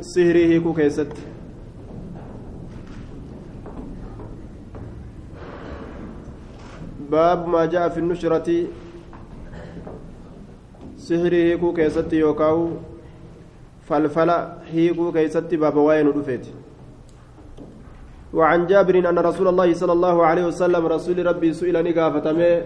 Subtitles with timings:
[0.00, 1.22] sihrii hiikuu keessatti
[7.10, 8.66] باب ما جاء في النشرة.
[10.96, 12.70] سحري هيكو كيستي يوكاو.
[13.88, 14.38] فالفلا
[14.72, 16.46] هيكو كيستي باب وين رفيت.
[18.34, 22.62] وعن جابر أن رسول الله صلى الله عليه وسلم رسول ربي سئل نقافتمه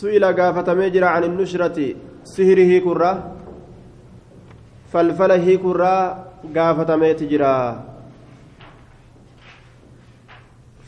[0.00, 1.78] سئل قافتمه جرى عن النشرة
[2.24, 3.12] سهره كرة
[4.92, 5.94] فالفله كرة
[6.56, 7.58] قافتمه تجرى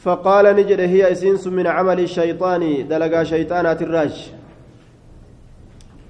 [0.03, 4.15] فقال نجد هي إسنس من عمل الشيطان دلقا شيطانات الراج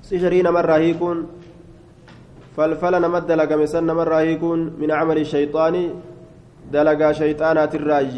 [0.02, 1.18] سحرين مرة هيكون
[2.56, 5.74] فالفل نمد دلقا مسن مرة هيكون من عمل الشيطان
[6.72, 8.14] دلقا شيطانات الراج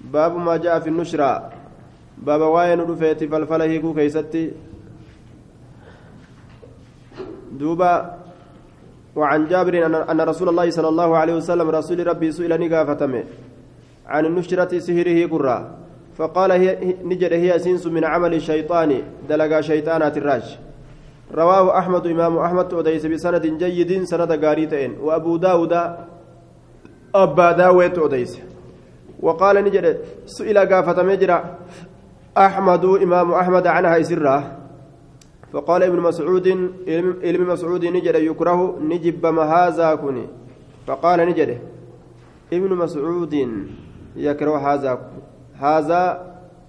[0.00, 1.61] باب ما جاء في النشرة.
[2.18, 4.50] باب واين رفيت فالفل هيكو كيستي
[7.52, 8.22] دوبا
[9.16, 13.24] وعن جابر أن رسول الله صلى الله عليه وسلم رسول ربي سئل نقافتمه
[14.06, 15.70] عن النشرة سهره قرى
[16.16, 20.58] فقال هي نجد هي سنس من عمل الشيطان دلقا شيطانات الراج
[21.34, 25.72] رواه أحمد إمام أحمد أديس بسند جيد سند قاريتين وأبو داود
[27.14, 28.38] أبا داويت أديس
[29.20, 31.38] وقال نجد سئل قافة مجرى
[32.36, 34.58] أحمد إمام أحمد عنها سرة.
[35.52, 36.46] فقال ابن مسعود
[37.22, 40.26] ابن مسعود نجد يكره نجب ما هذا كني
[40.86, 41.60] فقال نجد
[42.52, 43.34] ابن مسعود
[44.16, 44.92] يكره هذا
[45.60, 46.02] هذا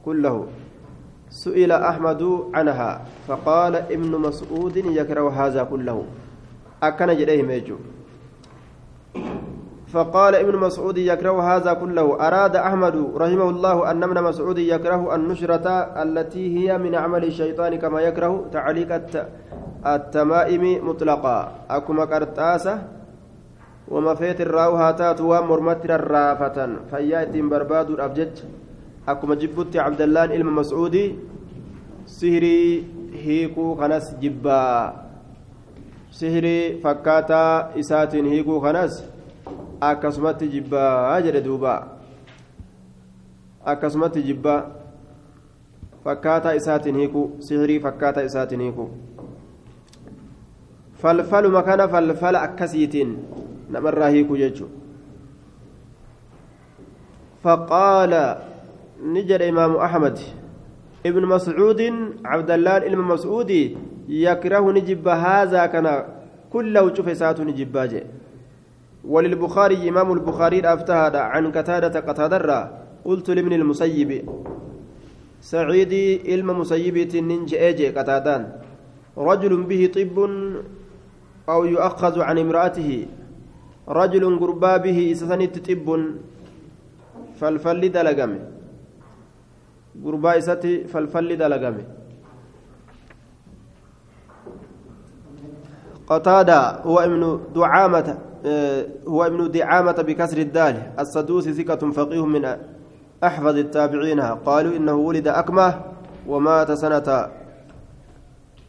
[0.06, 0.48] كله.
[1.30, 2.92] سئل أحمد عنها
[3.28, 6.06] فقال ابن مسعود يكره هذا كله.
[6.84, 7.78] أكن جديه ميجو.
[9.94, 12.08] فقال ابن مسعود يكره هذا كله.
[12.28, 15.68] أراد أحمد رحمه الله أن ابن مسعود يكره النشرة
[16.04, 18.90] التي هي من عمل الشيطان كما يكره تعليق
[19.86, 21.40] التمائم مطلقا.
[21.70, 22.76] أكما قرطاسة
[23.88, 26.58] وما فيت الراو هاتات ومرمتر الرافة.
[26.90, 28.36] فيأتي برباد الأبجج.
[29.08, 31.16] أكما جبت عبد الله إلم مسعودي
[32.06, 34.94] سهري هيكو خنس جبا.
[36.12, 39.13] سهري فكاتا إسات هيكو خنس.
[39.82, 41.74] Akkasumatti jibbaa jedhe duuba
[43.66, 44.60] akkasumatti jibbaa
[46.04, 48.90] fakkaataa isaatiin hiiku sihirii fakkaataa isaatiin hiiku
[51.02, 53.18] falfaluma kana falfala akkasiitiin
[53.70, 54.70] namarraa hiiku jechu
[57.44, 58.36] فقال
[59.04, 60.20] نجد إمام أحمد
[61.06, 61.82] ابن مسعود
[62.26, 63.52] عبد الله ابن مسعود
[64.08, 65.88] يكره نجب هذا كان
[66.54, 67.78] كله شوف ساعة نجب
[69.04, 72.60] وللبخاري إمام البخاري أفتهد عن قتادة قتادرة
[73.06, 74.30] قلت لابن المسيب
[75.42, 78.42] سعيدي علم مسيبة ننج أجي قتادان.
[79.18, 80.18] رجل به طب
[81.50, 83.06] أو يؤخذ عن امرأته.
[83.88, 85.88] رجل قربا به إسسنت طب
[87.40, 88.40] فالفل دلقمه
[90.06, 91.86] قربا إساتي فالفل دلقمه
[96.08, 98.18] قتادة هو ابن دعامة.
[99.08, 100.76] هو ابن دعامة بكسر الدال.
[101.00, 102.44] السدوسي ثقة فقيه من
[103.24, 104.20] أحفظ التابعين.
[104.20, 105.82] قالوا إنه ولد أكمة
[106.28, 107.30] ومات سنة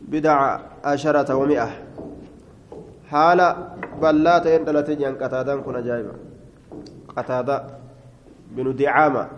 [0.00, 0.38] بدع
[0.84, 1.70] عشرة ومئة.
[3.10, 3.40] حال
[4.02, 6.14] بلات إن دلتين ين قتادان كن جايبا.
[7.16, 7.64] قتادة
[8.50, 9.28] بن دعامة.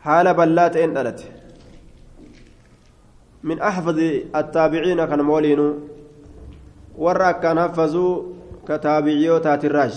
[0.00, 1.20] حال بلات إن دلت
[3.42, 3.98] من أحفظ
[4.36, 5.68] التابعين كان مولينو.
[7.00, 8.39] warra akkaan haffazuu
[8.70, 9.94] ka taabiciyoo taatirraaj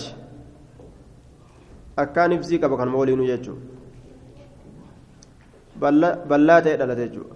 [2.04, 3.60] akkaan ibsii qaba kan mooliinuu jechuun
[6.28, 7.34] ballaa ta'ee dhalate jechuudha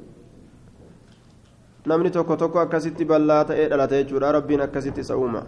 [1.93, 5.43] namni tokko tokko akkasitti ballaa ta'ee dhalate jechuudha rabbiin akkasitti isa uuma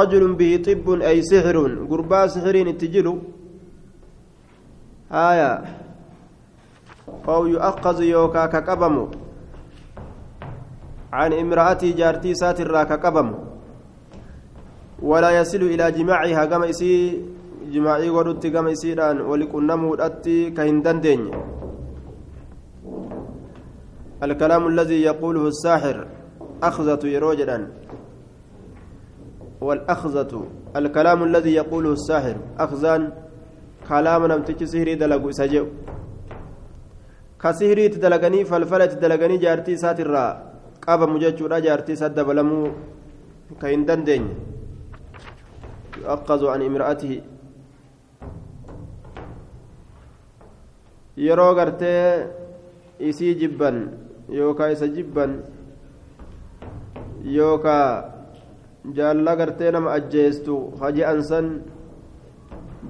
[0.00, 3.14] rajulun bihi xibbun ay sixirun gurbaa sixiriin itti jiru
[5.16, 5.50] haaya
[7.36, 9.10] aw yu'aqqazu yookaa ka qabamu
[11.12, 13.51] عن امرأتي جارتي ساتر كقبم
[15.02, 17.22] ولا يصل إلى جماعها كما إسي
[17.72, 21.22] جماعي ودت كما إسيران ولكنمو أتي كهندن دين
[24.22, 25.96] الكلام الذي يقوله الساحر
[26.62, 27.58] أخذة يروجدا
[29.60, 30.32] والأخذة
[30.76, 33.02] الكلام الذي يقوله الساحر أخذان
[33.88, 35.64] كلام نمتج سهري دلقو سجئ
[37.42, 40.08] كسهري تدلقني فالفلت دلقني جارتي ساتر
[40.82, 42.74] qabamu jechuudha jaartii isa dabalamuu
[43.60, 43.70] ka
[46.02, 47.18] yu'aqqazu an imra'atihi
[51.26, 52.26] yeroo gartee
[53.10, 53.76] isii jibban
[54.38, 55.32] yookaa isa jibban
[57.36, 57.86] yookaa
[58.96, 61.46] jaalala gartee nama ajjeestu haji'an san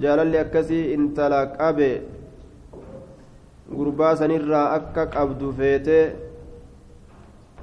[0.02, 1.90] jaalalli akkasii intala qabe
[3.76, 6.04] gurbaa sanirraa akka qabdu feetee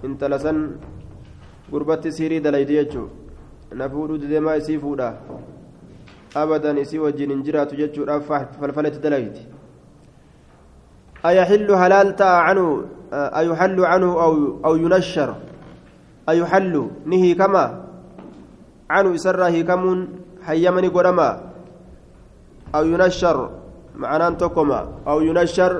[0.09, 0.59] intala san
[1.71, 3.07] gurbatti siirii dalaydi jechuu
[3.75, 5.13] na fuudhuu dideemaa isii fuudha
[6.35, 8.27] abadan isii wajjin hin jiraatu jechuudhaaf
[8.59, 9.47] falfalatti dalayti
[11.25, 14.33] أيحل هلال تاء عنه أيحل عنه أو
[14.65, 15.35] أو ينشر
[16.29, 16.75] أيحل
[17.05, 17.65] نهي كما
[18.89, 19.83] عنه إسره كم
[20.45, 21.29] حيمني قرما
[22.75, 23.37] أو ينشر
[23.95, 25.71] معناه تكما أو ينشر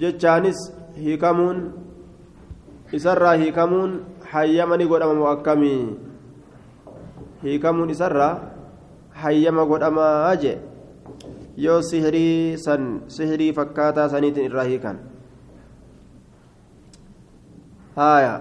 [0.00, 0.58] جتشانس
[0.96, 1.56] هيكمون
[2.94, 3.90] إسره هيكمون
[4.30, 5.76] حيمني قرما مؤكمي
[7.42, 8.30] هيكمون إسره
[9.14, 10.56] حيما قرما أجي
[11.56, 14.98] yoo sihirii san sihirii fakkaataa saniitiin irraa hiikan
[17.96, 18.34] haaya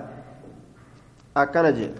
[1.43, 1.91] akkana jee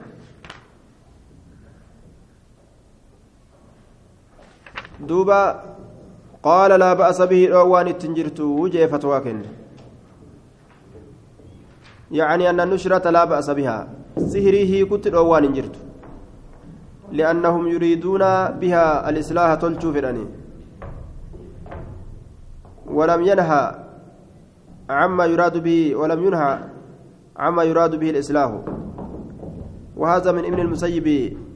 [5.12, 5.40] duuba
[6.48, 9.56] qaala laa ba'asa bihi dhoowwaan ittin jirtu jee fatwaa kenne
[12.12, 13.78] يعني أن النشرة لا بأس بها
[14.18, 15.76] سهره كنت الأوان جرت
[17.12, 18.20] لأنهم يريدون
[18.62, 20.26] بها الإصلاح تلشو فراني
[22.88, 23.64] ولم ينهى
[24.90, 26.60] عما يراد به ولم ينهى
[27.38, 28.52] عما يراد به الإصلاح.
[29.96, 31.08] وهذا من ابن المسيب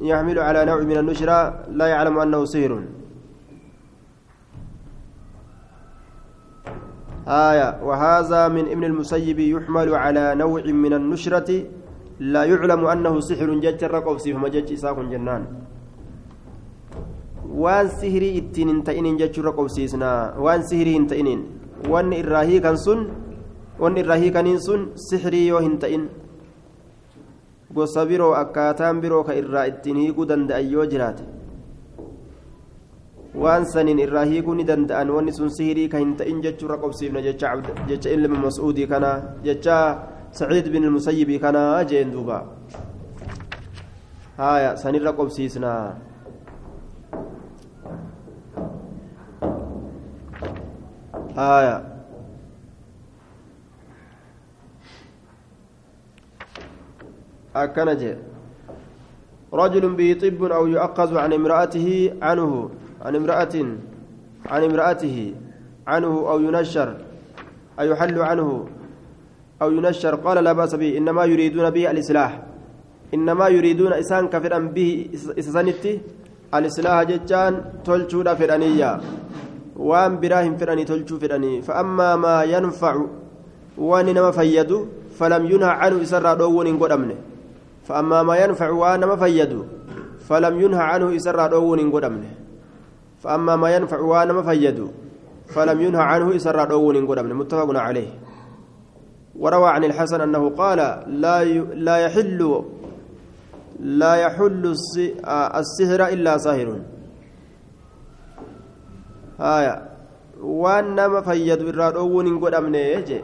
[0.02, 2.84] يحمل على نوع من النشرة لا يعلم أنه سهر
[7.28, 11.64] آية وهذا من ابن المسيب يحمل على نوع من النشرة
[12.20, 15.44] لا يعلم أنه سحر جج الرقب فما جج إساق جنان
[18.40, 21.42] ittiin hin ta'iniin jechuurra qobsiisnaa waan sihirii hin ta'iniin
[21.90, 23.00] wanni irraa hiikan sun
[23.82, 26.04] wanni irraa hiikaniin sun sihirii yoo hin ta'in
[27.74, 31.24] gosa biroo akkaataan biroo ka irraa ittiin hiikuu danda'an yoo jiraate
[33.44, 38.10] waan saniin irraa hiikuu ni danda'an wanni sun sihirii ka hin ta'in jechuurra qobsiifna jecha
[38.16, 39.12] ilma mas'uudii kana
[39.44, 39.80] jecha
[40.32, 42.46] saciid bin musayyibii kana jeen duuba
[44.38, 46.10] haaya sanirra qobsiisnaa
[51.40, 51.84] آية
[57.56, 58.04] أكنج
[59.54, 62.70] رجل به طب أو يؤخذ عن امرأته عنه
[63.02, 63.56] عن امرأة
[64.46, 65.36] عن امرأته
[65.88, 66.98] عنه أو ينشر
[67.80, 68.68] أو يحل عنه.
[69.62, 72.32] أو ينشر قال لا بأس به إنما يريدون به الإصلاح
[73.14, 74.90] إنما يريدون إسان كفرا به
[75.40, 75.94] إسانتي
[76.56, 77.54] الإصلاح ججان
[77.86, 78.92] تلشون فرانية
[79.80, 83.06] hin fedhanii tolchuu fedhanii fa'ammaa maa yanfacu
[83.78, 87.16] waan nama fayyadu falam yunha canhu isarraa dhoowwuun hin godhamne
[87.88, 89.66] fa'ammaa maa yanfacu waan nama fayyadu
[90.28, 92.28] falam yunha canhu isarraa dhoowwuun hin godhamne
[93.24, 94.92] fa'ammaa maa yanfacu waan nama fayyadu
[95.48, 98.10] falam yunha canhu isarraa dhoowwuun hin godhamne muttafaqun caleyh
[99.40, 100.78] وروى عن الحسن أنه قال
[101.08, 101.44] لا
[101.88, 102.64] لا يحل
[103.80, 104.64] لا يحل
[105.62, 106.70] السحر إلا ساهر
[110.40, 113.18] waan nama fayyadu irraa dhoowwuun hin godhamne je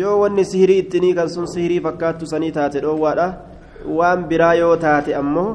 [0.00, 3.26] yoo wanni sihirii ittinii kan sun sihirii fakkaattu sanii taate dhoowwaadha
[3.98, 5.50] waan biraa yoo taate ammoo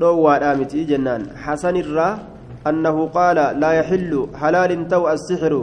[0.00, 2.12] dhoowwaadha miti jennaan hasan irraa
[2.70, 5.62] annahu qaala laa yaxillu halaalin ta'u assixru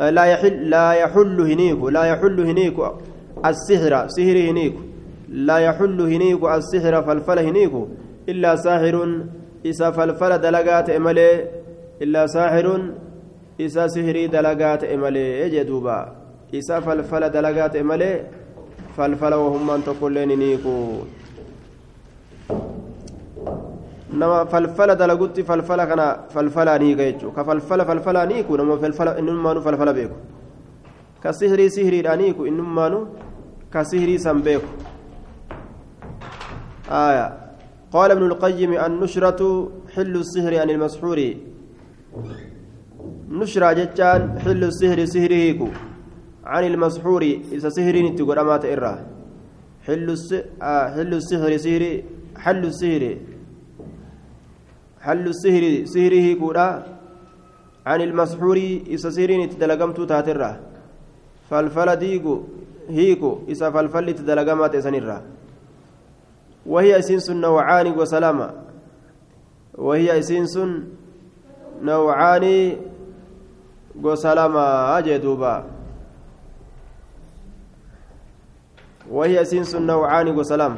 [0.00, 2.78] لا يحل لا يحل هنيك لا يحل هنيك
[3.46, 4.74] السحر سحر هنيك.
[5.28, 7.72] لا يحل هنيك السحر فالفل هنيك.
[8.28, 8.96] إلا ساحر
[9.64, 11.30] إذا فالفل دلقات إملي.
[12.02, 12.66] إلا ساحر
[13.60, 15.98] إسا سهري دلقات إمالي يجدوبا
[16.54, 18.12] إسا فلفل دلقات إمالي
[18.96, 20.76] فلفل وهم من تقول نيكو
[24.12, 29.62] nama falfala dalagutti falfala kana falfalaa niiga jechuudha ka falfala falfalaa niiku nama falfala innummaanu
[29.62, 30.16] falfala beeku
[31.22, 33.08] ka sihirii sihiriidhaa niiku innummaanu
[33.70, 34.70] ka sihirii san beeku
[36.90, 37.26] آية
[37.92, 41.18] قال ابن القيم النشرة حل السحر عن المسحور
[43.30, 45.68] نشرة جتان حل السحر سهرهيكو
[46.44, 48.98] عن المسحور إذا سهرين تقول أمات إراه
[49.86, 50.08] حل
[50.62, 52.04] آه السحر سهري
[52.36, 53.02] حل السحر
[55.00, 56.68] حل السهر سهره كودا
[57.86, 60.60] عن المسحور إذا سهرين تدلقمت تاتره
[61.50, 62.34] فالفل ديكو
[62.88, 65.22] هيكو إذا فالفل تدلقمت سنره
[66.66, 68.48] وهي إسنس نوعان وسلامة
[69.74, 70.54] وهي إسنس
[71.82, 72.44] نوعان
[75.04, 75.64] jee duuba
[79.10, 80.76] وهي سنس نوعان وسلام.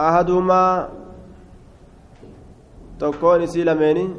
[0.00, 0.88] أحدهما
[3.00, 4.16] تكون سيلمين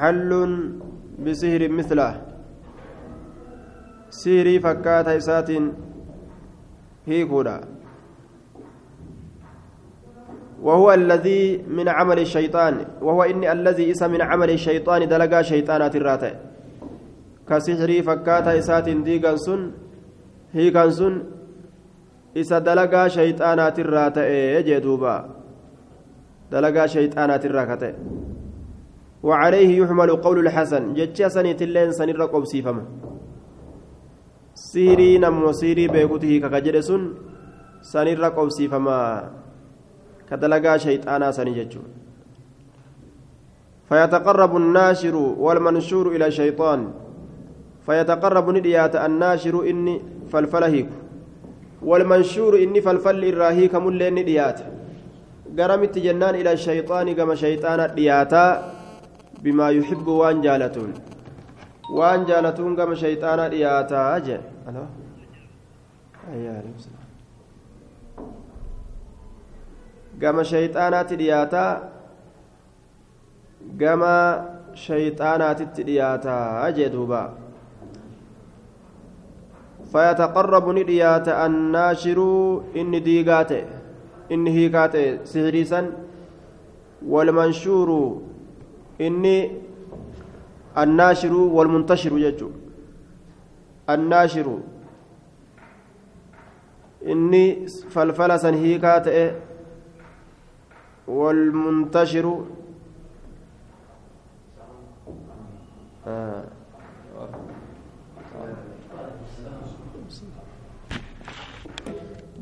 [0.00, 0.30] حل
[1.24, 2.10] بسهر مثله
[4.10, 5.50] سيري فكات إسات
[7.06, 7.60] هيكودا
[10.62, 16.32] وهو الذي من عمل الشيطان وهو إني الذي إسى من عمل الشيطان دلقا شيطانات الراتع
[17.48, 19.70] كسحري فكاتا إسات ديقان سن
[20.52, 21.14] هيكان سن
[22.36, 24.26] إسا دلقا شيطانات الراتع
[24.58, 25.16] يجدوبا
[26.52, 27.92] دلقا شيطانات الراتع
[29.22, 30.94] وعليه يحمل قول الحسن.
[30.94, 32.84] جتشا سنة اللين سنر قبسيفما
[34.54, 37.02] سيري نمو سيري بيكوته ككجر سن
[37.82, 38.98] سنر قبسيفما
[40.30, 41.82] كدلقا شيطانا سنججو
[43.88, 46.80] فيتقرب الناشر والمنشور إلى الشيطان.
[47.86, 50.90] فيتقرب نديات الناشر إني فالفلهيك
[51.82, 54.60] والمنشور إني فالفل الراهيك ملين نديات.
[56.52, 58.72] الشيطان كما شيطان دياتا
[59.42, 60.94] بما يحب وان جالتون
[61.90, 64.84] وان جالتون كما شيطان دياتا أجل ألو
[66.34, 66.96] أيها المسلم
[70.20, 71.72] gama shayxaanaatti dhiyaataa
[73.80, 74.12] gama
[74.84, 77.24] shayxaanaatitti dhiyaataa jee duuba.
[79.92, 82.18] فيتقرب نديات الناشر
[82.76, 82.92] إن
[84.30, 85.92] ديغات إن هيكات سهريسا
[87.06, 88.22] والمنشور
[89.00, 89.50] إني
[90.78, 92.50] الناشر والمنتشر يجو
[93.90, 94.58] الناشر
[97.06, 99.34] إني فلفلسا هيكات
[101.08, 102.44] والمنتشر
[106.06, 106.44] آه.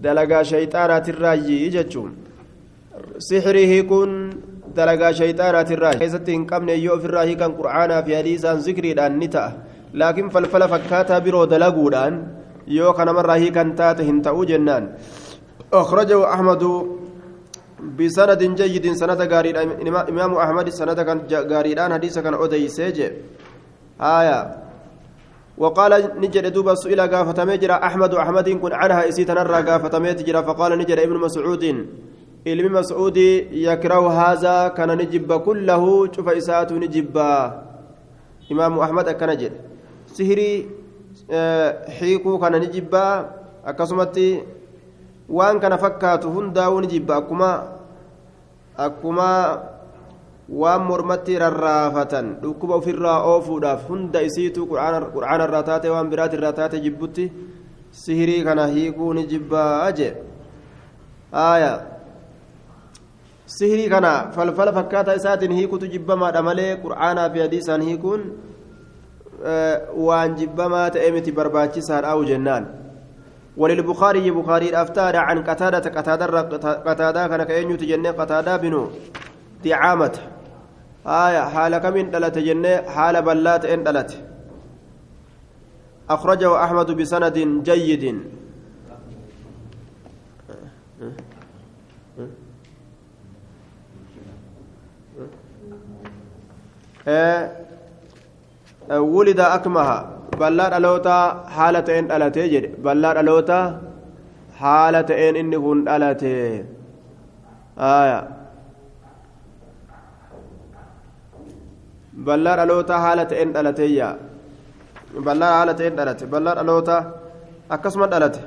[0.04, 2.12] Dalagaa shayxaanaatirraayi jechuun
[3.28, 4.12] sixrii hiikuun
[4.76, 9.50] dalagaa shayxaanaatirraayi keessatti hin qabne yoo ofirraa hiikan qur'aanaa fi hadiisaan zikriidhaan ni ta'a
[10.02, 12.14] laakiin falfala fakkaataa biroo dalaguudhaan
[12.78, 14.88] yoo kanamarraa hiikan taate hin ta'uu jennaan
[15.74, 16.62] أخرجه أحمد
[17.98, 19.56] بسند جيد سند غاريد
[20.12, 22.98] إمام أحمد سند كان غاريدان حديث كان أودي سيج
[24.00, 24.38] آية
[25.58, 30.78] وقال نجد دوبا سئل غافة مجرى أحمد أحمد كن عنها إسي تنرى غافة مجرى فقال
[30.78, 31.64] نجد ابن مسعود
[34.76, 37.62] kana ni jibba kullahu cufa isaatu ni jibba
[38.48, 39.56] imaamu ahmad akkana jedhe
[40.12, 40.68] sihirii
[41.98, 43.32] hiikuu kana ni jibba
[43.64, 44.42] akkasumatti
[45.28, 47.50] waan kana fakkaatu hundaa'uu ni jibba akkuma
[48.76, 49.28] akkuma
[50.48, 56.80] waan mormatti rarraafatan dhukkuba ofirraa oofuudhaaf hunda isiitu qur'aana irraa taate waan biraati irraa taate
[56.80, 57.32] jibbutti
[57.90, 60.12] sihirii kana hiikuu ni jibbaa jee
[61.32, 61.78] aayaa
[63.46, 68.30] sihirii kana falfala fakkaataa isaatiin hiikutu jibbamaadha malee qur'aanaa fi hadiisaan hiikuun
[70.08, 72.72] waan jibbamaa ta'e miti barbaachisaadha jennaan
[73.56, 76.26] وللبخاري بخاري أفتار عن قتادة قتادة
[76.86, 78.90] قتادة كان كأنيو تجنة قتادة بنو
[79.64, 80.33] دعامة
[81.06, 84.10] آية حال كمين دلت جنة حال بلات إن دلت.
[86.10, 88.04] أخرجه أحمد بسند جيد.
[98.90, 100.10] ولد أكمها.
[100.40, 103.80] بلاد ألوتا حالة إن ألتي جد؟ بلاد ألوتا
[104.58, 106.64] حالة إن كن ألتي
[107.78, 108.33] آية.
[112.14, 114.16] بلاد ألوتا حالة إن ألتي
[115.26, 116.96] بلاد حالة إن ألتي بلاد ألوتا
[117.70, 118.42] أكسمت ألتي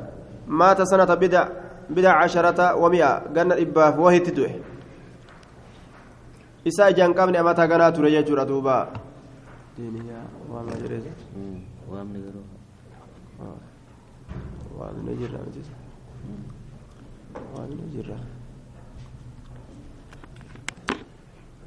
[0.48, 1.44] مات سنة بدع
[1.90, 4.52] بدع عشرة ومئة قلنا إباف وهي تدوه
[6.68, 8.88] isaa ijaan qabne amataa ganaa ture jechuudha duuba.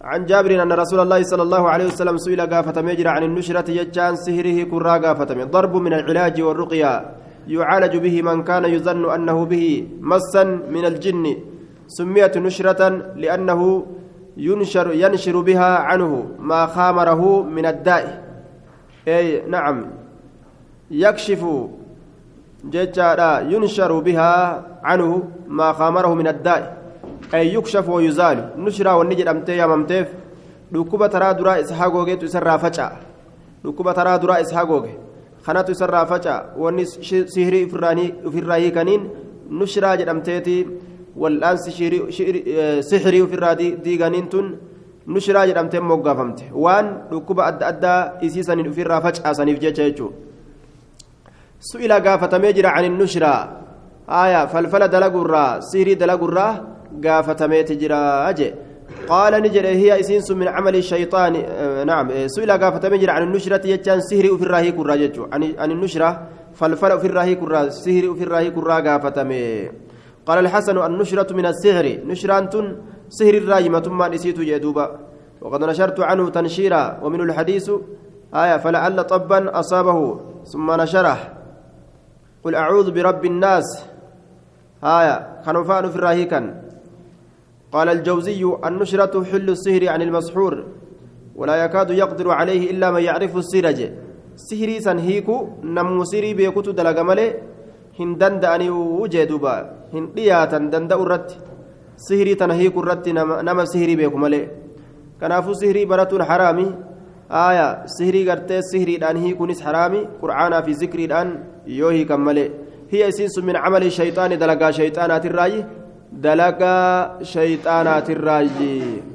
[0.02, 4.16] عن جابر أن رسول الله صلى الله عليه وسلم سئل قافة مجرى عن النشرة يجان
[4.16, 6.92] سهره كرا قافة ضرب من العلاج والرقية
[7.49, 11.37] يعالج به من كان يظن أنه به مسا من الجن.
[11.87, 13.87] سميت نشرة لأنه
[14.37, 18.25] ينشر ينشر بها عنه ما خامره من الداء.
[19.09, 19.87] أي نعم.
[20.90, 21.42] يكشف
[22.64, 24.33] ججارا ينشر بها
[24.83, 26.80] عنه ما خامره من الداء.
[27.35, 30.09] يكشف ويزال نشر والنجر أمتي يا ممتيف
[30.73, 32.93] dhukkuba taraa duraa isa hagoogeetu isarraa faca'a
[33.65, 34.95] dhukkuba taraa duraa isa hagooge
[35.47, 37.65] kanatu isarraa faca'a wanni sihirii
[38.29, 39.03] ofirraa hiikaniin
[39.50, 40.57] nushraa jedhamteeti
[41.17, 41.71] wal'aansi
[42.87, 44.55] sihirii ofirraa diiganiin tun
[45.07, 50.17] nushraa jedhamtee moggaafamte waan dhukkuba adda addaa isiisaniin ofirraa facaasaniif jecha jechuudha
[51.71, 53.41] su'ila gaafatamee jira ani nushraa
[54.09, 56.53] aayaa falfala dalagurraa sihirii dalagurraa
[57.80, 58.54] jira jee?
[59.09, 61.32] قال نجر هي إسينس من عمل الشيطان
[61.87, 67.06] نعم سئل قافة مجر عن النشرة يجان سهر في الراهي كرا عن النشرة فالفل في
[67.06, 68.97] الراهي كرا سهر في الراهي كرا
[70.26, 72.76] قال الحسن النشرة من السحر نشرة
[73.09, 74.99] سهر الراهي ما ثم نسيت جدوبا
[75.40, 77.70] وقد نشرت عنه تنشيرا ومن الحديث
[78.35, 80.20] آية فلعل طبا أصابه
[80.52, 81.18] ثم نشره
[82.44, 83.85] قل أعوذ برب الناس
[84.85, 86.70] آية خنفان في الراهي كان
[87.73, 90.55] قال الجوزي النشرة حل السهر عن المسحور
[91.37, 93.81] ولا يكاد يقدر عليه إلا من يعرف السرج.
[94.37, 95.37] سهري سنهيكو
[95.77, 97.29] نمو سيري بيكوتو دلق ملي
[98.00, 99.55] هن دندأني وجدوبا
[99.95, 101.29] هن دياتا دندأ الرت
[101.97, 103.09] سهري تنهيكو الرت
[103.49, 104.49] نما سهري بيكو ملي
[105.21, 106.69] كنافو سهري براتون حرامي.
[107.31, 110.00] آية سهري قرتي سهري دان هيكونيس حرامي.
[110.23, 111.29] قرآنا في ذكري دان
[111.67, 112.50] يوهي كملي
[112.91, 115.67] هي سنس من عمل الشيطان دلقا شيطانات الرأي.
[116.12, 118.49] دلقا شيطانات الراج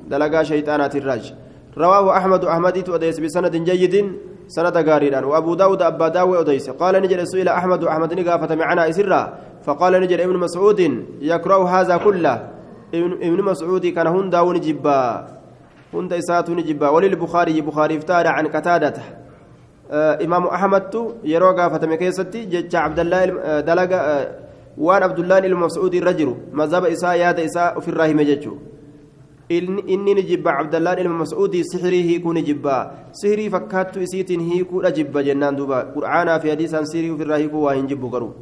[0.08, 1.34] دلقا شيطانات الراج.
[1.78, 4.12] رواه أحمد أحمد أديس بسند جيد
[4.48, 9.22] سند غاريدان وأبو داود أبا داوي أديس قال نجد سئل أحمد أحمد نقافة معنا إسرا.
[9.66, 10.80] فقال نجد ابن مسعود
[11.22, 12.50] يكره هذا كله
[12.94, 15.28] ابن مسعود كان هندا ونجبا
[15.94, 18.94] هندا إسات ونجبا وللبخاري بخاري افتار عن قتادة
[19.92, 23.26] آه إمام أحمد يروى قافة مكيستي جج عبد الله
[23.60, 24.45] دلقا آه
[24.78, 28.58] waan abdullaan ilma mas'uudii irra jiru mazhaba isaa yaada isaa ofirraa hime jechuu
[29.50, 32.76] inni ni jibba abdallaan ilma mas'uudii sihirii hiikuu ni jibba
[33.12, 37.88] sihirii fakkaattu isiitiin hiikuudha jibba jennaan duuba qur'aanaa fi hadiisaan sihirii ofirraa hiikuu waa hin
[37.88, 38.36] jibbu garuu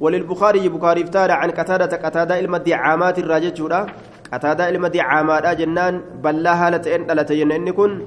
[0.00, 3.86] وللبخاري بخاري افتار عن قتادة قتادة علم الدعامات الراججة
[4.32, 8.00] قتادة علم الدعامات جنان بلا هالة إن ألتين إن كن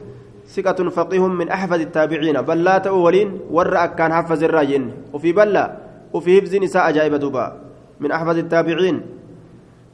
[0.48, 5.78] ثقة فقيه من أحفظ التابعين بلا تأولين ورأك كان حفظ الراجن وفي بلا
[6.14, 7.63] وفي هبز نساء أجائب دوبا
[8.00, 9.02] من أحفظ التابعين.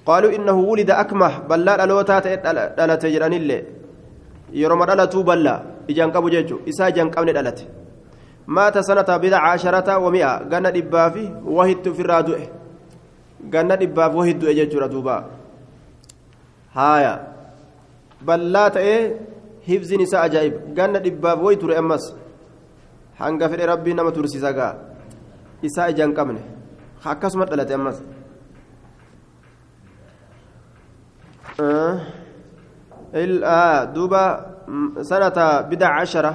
[0.06, 2.26] قالوا إنه ولد أكمه بلا ألوتات
[2.80, 3.64] ألا تجران اللي.
[4.54, 5.56] يرمى ألتو بلا.
[5.90, 6.60] إجان قبو جيجو.
[6.70, 7.60] إسا إجان قبن ألت.
[8.48, 10.34] مات سنة بضع عشرة ومئة.
[10.52, 12.42] قنا دبافي وهدت في الرادوء
[13.54, 15.18] قنا دباف وهدت أجيجو ردوبا
[16.74, 17.14] هايا.
[18.22, 19.16] بلا تأي
[19.70, 22.06] هبز نساء أجائب قنا دباف ويتر أمس.
[23.20, 24.76] hanga fedhe rabbii nama tursiisa
[27.04, 28.02] akkasuma dhalate ammas
[33.94, 34.22] duuba
[35.02, 36.32] sanata bidaa cashara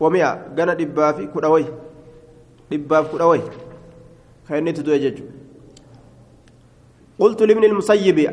[0.00, 1.66] wami'a gana dhibbaa fi kudha way
[2.70, 3.42] dhibbaaf kudha way
[4.48, 5.32] kan inni itti du'e jechuudha
[7.18, 8.26] qultu libni ilmusayyibi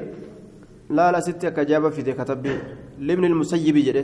[0.89, 2.58] laala sitti akka jaaba fide katabbii
[2.99, 4.04] libni ilmusayyibi jedhe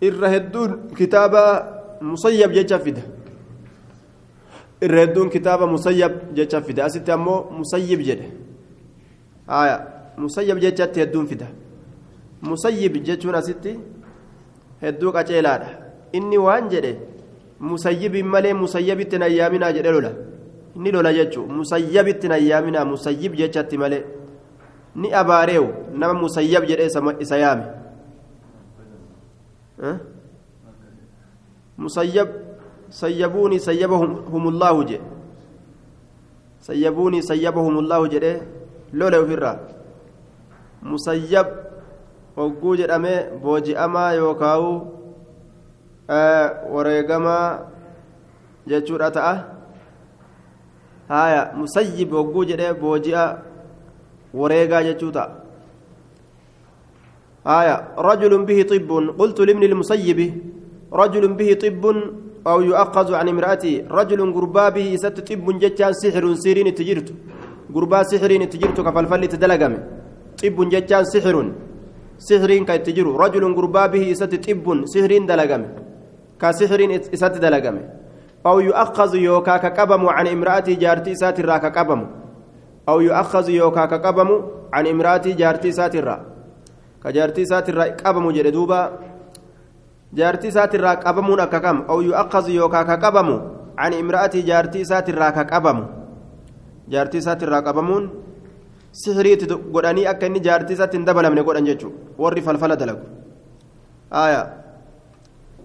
[0.00, 1.42] irra hedduun kitaaba
[2.00, 3.02] musayyab jecha fida
[4.82, 8.30] irra hedduun kitaaba musayyab jecha fida asitti ammoo musayyib jedhe
[9.46, 9.76] haya
[10.16, 11.46] musayyab jechatti hedduun fida
[12.42, 13.78] musayyib jechuun asitti
[14.82, 15.68] hedduu qaceelaadha
[16.12, 16.92] inni waan jedhe
[17.60, 20.12] musayyibin malee musayyabitti nayyaaminaa jedhe lola
[20.76, 24.04] inni lola jechuu musayyabitti nayyaaminaa musayyib jechatti malee
[24.96, 26.86] ni abaareewu nama musayyab jedhe
[27.20, 27.64] isa yaame
[31.78, 32.28] musayyab
[33.00, 35.04] sayyabuuni sayyabahum allaahu jedhe
[36.68, 38.32] sayyabuuni sayyabahum allaahu jedhe
[38.92, 39.56] lole ofirraa
[40.82, 41.48] musayyab
[42.36, 44.72] hogguu jedhamee booji'amaa yookaawu
[46.74, 47.46] wareegamaa
[48.66, 49.34] jechuudha ta'a
[51.08, 53.24] haya musayyib hogguu jedhee booji'a
[54.34, 55.30] wareegaa jechuu ta'a
[57.44, 57.74] haya
[58.08, 60.26] rajulun bihi xibbun qultu libni lmusayyibi
[61.00, 61.98] rajulun bihi xibbun
[62.46, 67.08] أو يؤخذ عن امرأته رجل قربا به ست طب جتان سحر سيرين تجرت.
[67.74, 69.74] قربا سحرين تجرت كفلفل تدلقم.
[70.38, 71.36] طب جتان سحر
[72.18, 75.62] سحرين كي تجر رجل قربا به ست طب سحرين دلقم.
[76.40, 77.76] كسحرين ست دلقم.
[78.46, 82.00] أو يؤخذ يوكا كقبم عن امرأته جارتي ساترا كقبم.
[82.88, 84.30] أو يؤخذ يوكا كقبم
[84.72, 86.16] عن امرأته جارتي ساترا
[87.04, 88.80] كجارتي ساترا قبم جردوبا
[90.14, 93.36] jaartii isaatirraa qabamuun akka kam aw yu'aqqazu yookaan ka qabamu
[93.76, 95.84] an imra'atii jaartii isaatirraa ka qabamu
[96.88, 98.10] jaartii isaatirraa qabamuun
[98.92, 103.02] sihiriitti godhanii akka inni jaartii isaatti hin dabalamne godhan jechuudha warri falfala dalagu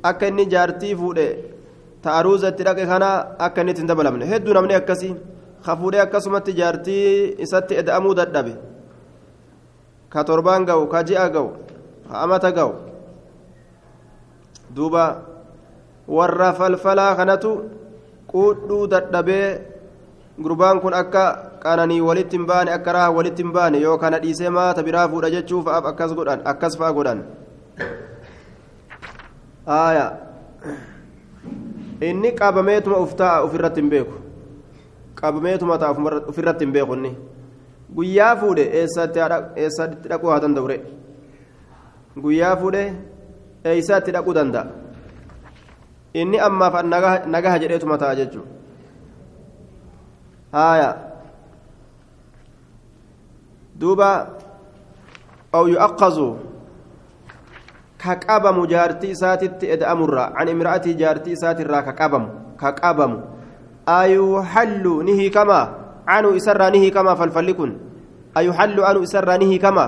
[0.03, 1.27] akka inni jaartii fuudhe
[2.03, 5.13] ta'aruuzatti dhaqe kana akka inni ittiin dabalamne hedduu namni akkasii
[5.65, 8.53] ka fuudhee akkasumatti jaartii isatti eda'amuu dadhabe
[10.09, 11.49] ka torbaan ga'u ka ji'a ga'u
[12.09, 12.71] ka amata ga'u
[14.75, 15.05] duuba
[16.07, 17.51] warra falfalaa kanatu
[18.31, 19.47] quudhuu dadhabee
[20.39, 21.23] gurbaan kun akka
[21.63, 25.29] qananii walitti hin baane akka raha walitti hin baane yoo kana dhiisee maata biraa fuudha
[25.35, 27.23] jechuuf akkas godhan akkas fa'a godhan
[29.77, 30.11] aayaa
[32.09, 34.15] inni qabameetuma uftaa ofirratti hin beeku
[35.21, 35.91] qabameetuma ta'a
[36.33, 37.13] ofirratti hin beeku inni
[37.95, 40.67] guyyaa fuudhe eessatti dhaquu haa danda'u
[42.25, 42.83] guyyaa fuudhe
[43.65, 44.67] eessatti dhaquu danda'a.
[46.13, 46.83] Inni ammaaf
[47.25, 48.49] nagaha jedheetuma ta'a jechuudha
[50.51, 50.91] haaya.
[53.81, 54.41] Duuba
[55.55, 56.17] أو يؤخذ
[57.99, 62.23] كقبم جارتي ساتت ادأمر عن امرأتي جارتي ساتر كقبم
[62.61, 63.11] كقبم
[63.89, 65.61] أيحل نهي كما
[66.07, 67.69] عنو إسر نهي كما فالفلكن
[68.37, 69.85] أيحل عنو إسر نهي كما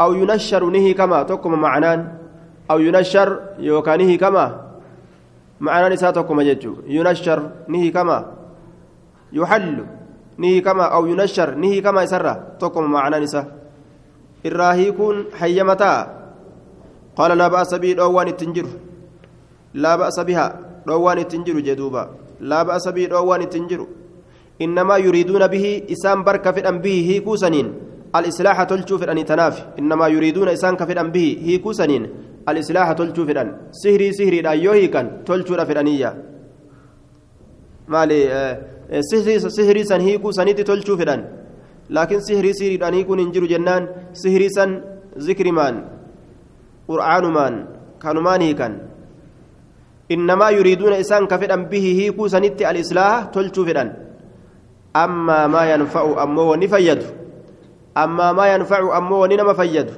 [0.00, 2.19] أو ينشر نهي كما تكم معنان
[2.70, 3.28] أو ينشر
[3.58, 4.44] يوكا نهي كما
[5.60, 8.18] معنان ساتكم ججو ينشر نهي كما؟
[9.32, 9.86] يحل
[10.38, 12.26] نهي كما أو ينشر نهي كما إسر
[12.60, 13.60] تكم معنان سا
[14.46, 15.92] الراهيكون حيمتا.
[17.16, 18.66] قال لا بأس به دوان التنجر.
[19.74, 20.46] لا بأس بها
[20.86, 22.04] دوان التنجر جدوبا.
[22.40, 23.86] لا بأس به دوان التنجر.
[24.62, 27.74] إنما يريدون به إسام برك في به هي كوسنين.
[28.16, 32.08] الإصلاح تلشو في أن تنافي إنما يريدون إسام كفر به هي كوسنين.
[32.50, 36.10] الإصلاح تلشو في أن سهري سهري لا يوهي كان تلشو في أنية
[37.88, 38.18] مالي
[39.10, 41.20] سهري سهري سن هي كوسنيت تلشو في أن
[41.90, 43.82] لكن سهري سهري أن يكون إنجر جنان
[44.12, 44.70] سهري سن
[45.18, 45.74] ذكر مان
[46.88, 47.54] قرآن مان
[48.02, 48.72] كانوا مان هيكن
[50.10, 53.88] إنما يريدون إسان كفدا به هيكو سنت الإصلاح تلتو فدان.
[54.96, 57.02] أما ما ينفع أمو ونفيد.
[57.96, 59.88] أما ما ينفع أمو ونما فيد.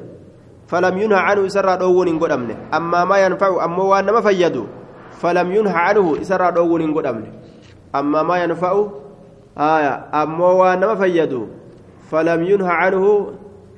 [0.72, 4.56] فلم ينهى عنه إسرى دون قدمنه أما ما ينفع أمو ونما فيد
[5.20, 7.30] فلم ينهى عنه إسرى دون قدمنه
[7.92, 8.72] أما ما ينفع
[9.58, 11.32] آية أمو ونما فيد
[12.08, 13.04] فلم ينهى عنه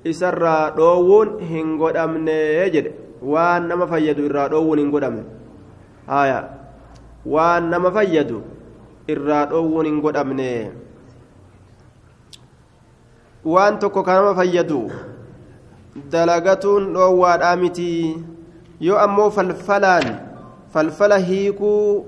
[0.04, 2.37] isarraa dhoowwuun hin godhamne
[2.74, 2.92] jedhe
[3.35, 5.24] waan nama fayyadu irraa dhoowwuun hin godhamne
[6.09, 6.40] haya
[7.35, 8.40] waan nama fayyadu
[9.14, 10.50] irraa dhoowwuun hin godhamne
[13.54, 14.83] waan tokko ka nama fayyadu
[16.12, 17.90] dalagatuun dhoowwaadhaa miti.
[18.80, 20.07] Yoo ammoo falfalaan
[20.72, 22.07] falfala hiikuu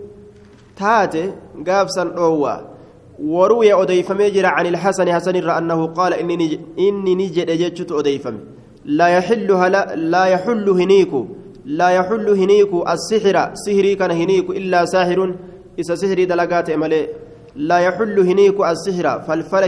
[0.79, 1.23] taate
[1.69, 2.77] gaafsan dhoowwaa
[3.23, 8.39] وروي أديفم يجرى عن الحسن حسن أنه قال إني إني نجد أجتشت أديفم
[8.85, 11.27] لا يحل لا, لا يحل هنيكو
[11.65, 15.35] لا يحل هنيكو السحر سحري كان هنيكو إلا ساحر
[15.79, 17.09] إذا سحري دلقات إمالي
[17.57, 19.65] لا يحل هنيكو السحر فالفل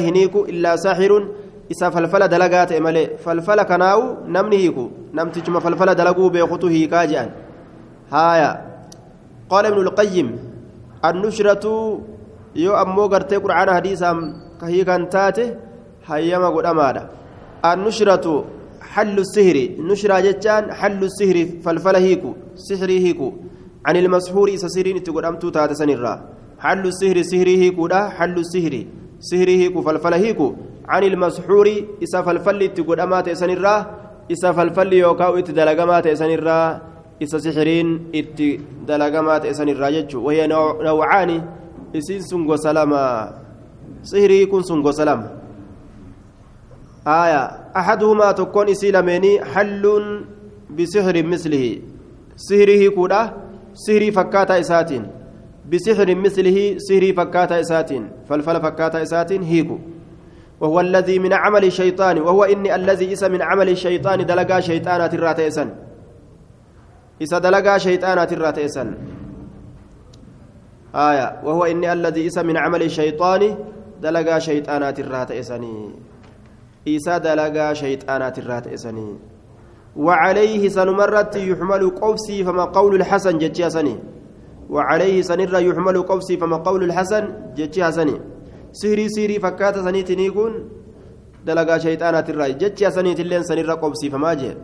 [1.71, 7.31] هنيكو إلا ساحر إذا فالفل دلقات إمالي فالفل كناو نمنهيكو نمتجم فالفل دلقو بيخطو هيكاجان
[8.13, 8.65] هايا
[9.51, 10.39] قال ابن القيم
[11.05, 12.01] النشرة
[12.55, 15.55] yoo ammoo gartee qur'aana hadiisaan kahii kan taate
[16.09, 17.09] hayyama godhamaadha.
[17.63, 18.45] Annushratu
[18.81, 23.49] hallu sihri nushraa jechaan hallu sihri falfala hiiku sihrii hiiku.
[23.87, 26.15] عن المسحور إذا سهرين تقدمتو تاتا سنرا
[26.59, 28.85] حل السهر سهري هيكودا حل السهر
[29.21, 30.55] سهري هيكو فالفل هيكو
[30.89, 31.67] عن المسحور
[32.03, 33.77] إذا فالفل تقدمات سنرا
[34.31, 36.61] إذا فالفل يوكاو اتدلقمات سنرا
[37.23, 40.47] إذا سحرين اتدلقمات سنرا جتشو وهي
[40.89, 41.31] نوعان
[42.47, 43.33] gosa lama
[44.03, 45.29] sihrii kun sun gosa lama
[47.05, 50.27] aya ahaduhumaa tokkoon isii lameenii halluun
[50.77, 51.85] bisihrin mislihi
[52.37, 53.33] sihrii hiikuudha
[53.73, 55.05] sihrii fakkaataa isaatiin
[55.71, 59.81] bisihrin mislihi sihrii fakkaataa isaatiin falfala fakkaataa isaatiin hiiku
[60.61, 65.69] وهو الذي من عمل الشيطان وهو إني الذي إس من عمل الشيطان دلقا شيطانات الراتئسن.
[67.23, 68.89] إس دلقا شيطانات الراتئسن.
[70.95, 73.57] آية وهو إني الذي إسى من عمل الشيطان
[74.03, 75.95] دلقا شيطانات الرات إساني
[76.89, 79.17] إسى دلقا شيطانات الرات إساني
[79.97, 83.99] وعليه سنمرت يحمل قوسي فما قول الحسن سني
[84.71, 87.25] وعليه سنر يحمل قوسي فما قول الحسن
[87.91, 88.21] سني
[88.73, 90.55] siirii siirii fakkaata saniitinii kun
[91.47, 94.57] dalagaa shayxaanaatirraa jechi saniitilleen sanirra qobsiifamaa jee.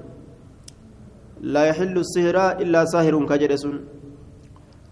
[1.53, 3.77] Laa yaxillu sihiraa illaa saahiruun ka jedhe sun.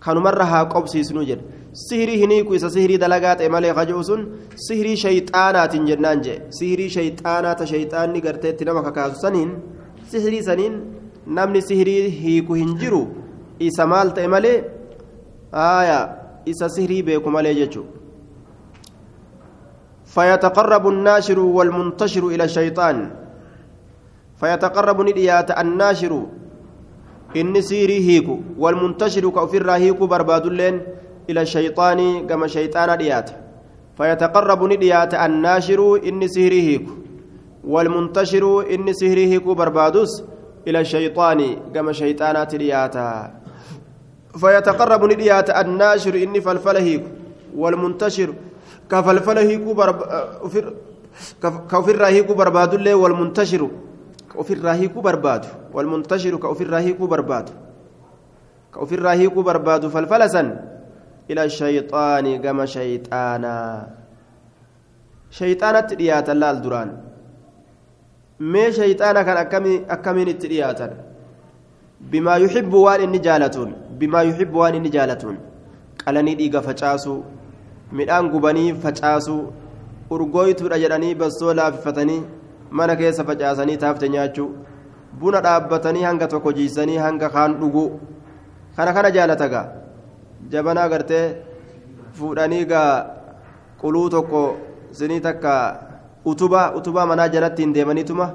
[0.05, 1.45] Kanumarra haa qobsiisnuu jedhe.
[1.73, 4.27] Sihirii hiniiku isa sihirii dalagaa ta'e malee ka je'u sun
[4.67, 6.39] sihirii shayxaanaatiin jennaan jee.
[6.59, 9.51] Sihirii shayxaanaata shayxaanni garteetti nama kakaasu saniin
[10.11, 10.75] sihirii saniin
[11.27, 13.03] namni sihirii hiiku hin jiru
[13.59, 14.59] isa maal ta'e malee?
[15.53, 16.05] Aayaa
[16.47, 18.02] isa sihirii beeku malee jechuudha.
[20.13, 22.97] فيتقرب الناشر والمنتشر إلى الشيطان.
[24.41, 26.13] فيتقرب نديات الناشر.
[27.37, 28.37] إن سيري هيكو.
[28.59, 30.77] والمنتشر كأفر هيكو برباد اللين
[31.31, 33.31] إلى الشيطان كما شيطان ديات.
[33.97, 35.81] فيتقرب نديات الناشر.
[36.09, 36.87] إن سيري
[37.65, 38.45] والمنتشر.
[38.75, 40.13] إن سيري بربادوس
[40.69, 41.41] إلى الشيطان
[41.75, 43.33] كما شيطانات دياتا.
[44.37, 46.15] فيتقرب نديات الناشر.
[46.23, 47.01] إن فلفل
[47.57, 48.52] والمنتشر.
[48.91, 49.99] كفلفل هيكو برب
[51.43, 53.69] كفر هيكو برباد اللين والمنتشر
[54.33, 54.75] ka ofirraa
[56.81, 57.53] hiikuu barbaadu
[58.73, 60.49] ka ofirraa hiikuu barbaadu falfala san
[61.29, 63.89] ila shayxaani gama shayxaanaa
[65.39, 66.91] shayxaanatti dhiyaatan laal duraan
[68.55, 69.43] mee shayxaana kan
[69.97, 70.97] akkamiin itti dhiyaatan
[72.15, 75.37] bimaa yuxibbu waan inni jaalatuun bimaa yuxibbu waan inni jaalatuun
[76.05, 77.21] qalanii dhiiga facaasuu
[78.01, 79.43] midhaan gubanii facaasuu
[80.15, 82.23] urgooytuudha jedhanii bassoo laaffifatanii
[82.81, 84.51] mana keessa facaasanii taafte nyaachuu
[85.21, 87.89] buna dhaabbatanii hanga tokko jiisanii hanga kaan dhuguu
[88.77, 89.67] kana kana jaalata gaa
[90.55, 91.25] jabanaa gartee
[92.21, 92.93] fuudhanii gaa
[93.83, 94.43] quluu tokko
[95.01, 95.53] sinii takka
[96.33, 98.31] utubaa utubaa manaa jalatti hin deemaniituma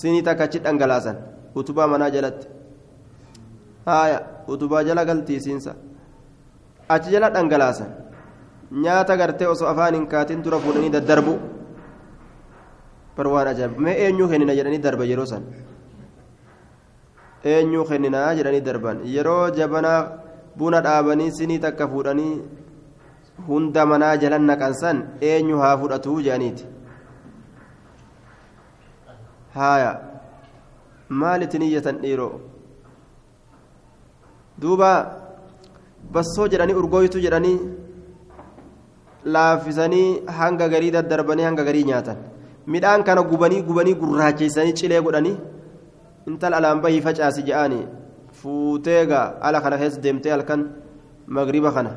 [0.00, 1.16] sinii takka achi dhangalaasan
[1.62, 2.48] utubaa manaa jalatti
[3.86, 4.20] haaya
[4.56, 5.74] utubaa jala galtiisiinsa
[6.96, 7.90] achi jala dhangalaasan
[8.72, 11.34] nyaata gartee osoo afaan hin kaatin dura fuudhanii daddarbu
[13.16, 15.44] bar waan ajaa'iba mee eenyuu kennina jedhanii darba yeroo san
[17.52, 20.00] eenyuu kenninaa jedhanii darban yeroo jabanaa
[20.58, 22.34] buna dhaabanii sinii takka fuudhanii
[23.48, 26.66] hunda manaa jalan naqan san eenyu haa fudhatuu jedhaniiti
[29.56, 29.90] haaya
[31.22, 32.32] maalitti niyyatan dhiiroo
[34.62, 34.90] duuba
[36.16, 37.58] bassoo jedhanii urgooytu jedhanii
[39.34, 42.18] laaffisanii hanga garii daddarbanii hanga garii nyaatan.
[42.74, 45.36] Midhaan kana gubanii gubanii gurraacheessanii cilee godhanii
[46.26, 47.84] intala alaan bahii facaasi je'anii
[48.42, 50.64] fuutee gaa ala kana keessa deemtee halkan
[51.38, 51.92] magriba kana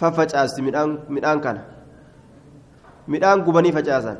[0.00, 1.60] faffacaasti midhaan kana.
[3.06, 4.16] Midhaan gubanii facaasan.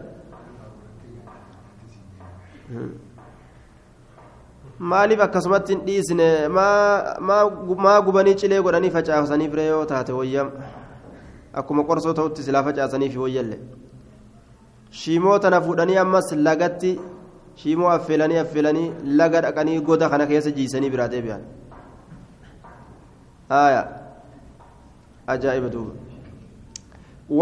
[4.78, 6.48] Maaliif akkasumatti hin dhiisne?
[6.48, 10.50] Maa gubanii cilee godhanii facaasanii bira yoo taate wayyam
[11.60, 13.58] akkuma qorsoo ta'utti silaa facaasaniif wayyalle
[15.00, 16.94] shiimoo tana fuudhanii ammas lagatti
[17.62, 18.88] shiimoo affeelanii affeelanii
[19.20, 21.42] laga dhaqanii goda kana keessa jiisanii biraa deebi'an
[23.60, 23.84] aya
[25.36, 25.92] ajaa'iba duuba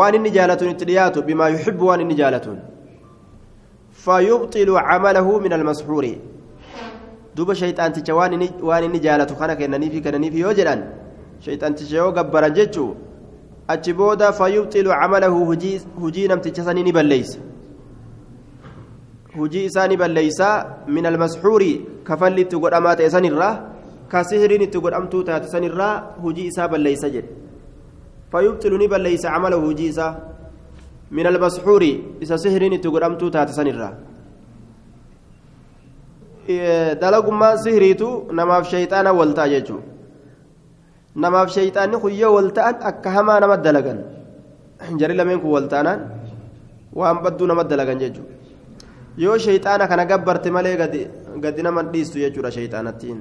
[0.00, 2.60] waan inni jaalatuun itti dhiyaatu bimaa yuxibbu waan inni jaalatuun
[3.92, 6.04] فيبطل عمله من المسحور
[7.36, 10.80] دوبا شيطان تيجا وان اني جالتو خنا كنني في كنني في يوجدان
[11.40, 12.10] شيطان تيجا
[13.68, 15.44] achi booda fayubxilu camalahu
[16.00, 17.38] hujii namticha sanii ni balleeysa
[19.36, 20.48] hujii isaa ni balleeysa
[20.88, 23.54] min almasxuuri kafalli itti godhamaa ta'e sanirraa
[24.08, 27.28] ka sihiriin itti godhamtuu taate sanirraa hujii isaa balleeysa jedhe
[28.32, 30.14] fayubxilu ni balleeysa camalahu hujii isaa
[31.10, 33.92] min almasxuuri isa sihiriin itti godhamtuu taate sanirraa
[37.00, 39.91] dalagummaan sihiriitu namaaf shayxaana wal ta'a jechuudha
[41.16, 43.98] namaaf shayxaanni kuyyoo wal ta'an akka hamaa nama dalagan
[45.00, 46.00] jari lameen kun wal ta'anaan
[46.94, 48.32] waan badduu nama dalagan jechuudha
[49.18, 50.76] yoo shayxaana kana gabbarte malee
[51.44, 53.20] gadi nama dhiistu jechuudha shayxaanattiin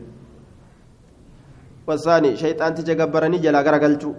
[1.87, 4.15] wasaani shayxaanticha gabbaranii jalaa garagalchuu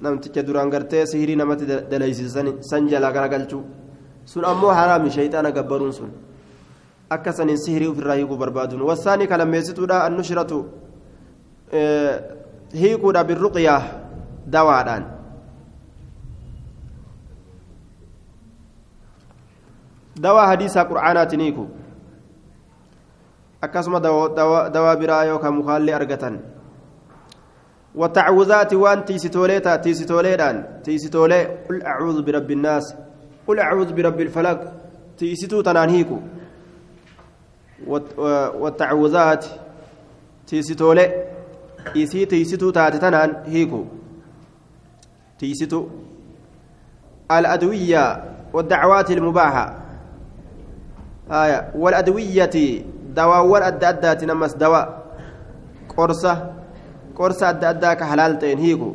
[0.00, 3.62] namticha duraan gartee sihirii namatti dalaysiisan san jalaa garagalchuu
[4.24, 6.10] sun ammoo haraami shayxaana gabbaruun sun
[7.10, 10.58] akka saniin sihirii ofirraa hiikuu barbaaduun wasaani kalammeessituudha annushiratu
[12.74, 13.82] hiikuudha birruqyaa
[14.52, 15.04] dawaadhaan.
[20.22, 21.68] Dawaa hadiisaa qur'aanaatiin hiiku.
[23.62, 24.00] Akkasuma
[24.72, 26.40] dawaa biraa yookaan mukaallee argatan.
[27.98, 32.94] والتعوذات وان تيسيتوليتا تيسيتوليدان تيسيتولي قل أعوذ برب الناس
[33.46, 34.72] قل أعوذ برب الفلق
[35.18, 36.18] تيسيتو تنانهيكو
[38.60, 39.44] والتعوذات
[40.46, 41.37] تيسيتولي
[41.94, 43.86] isii tiisituu taate tanaan hiiku.
[45.38, 45.80] Tiisitu
[47.30, 49.74] الأدوية والدعوات المباحة
[51.30, 54.86] آية والأدوية دواء أدى أدى نمس دواء
[55.96, 56.52] قرصة
[57.16, 58.94] قرصة أدى أدى كحلال تنهيكو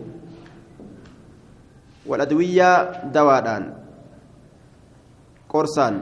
[2.05, 3.73] والأدوية دواء
[5.49, 6.01] قرصان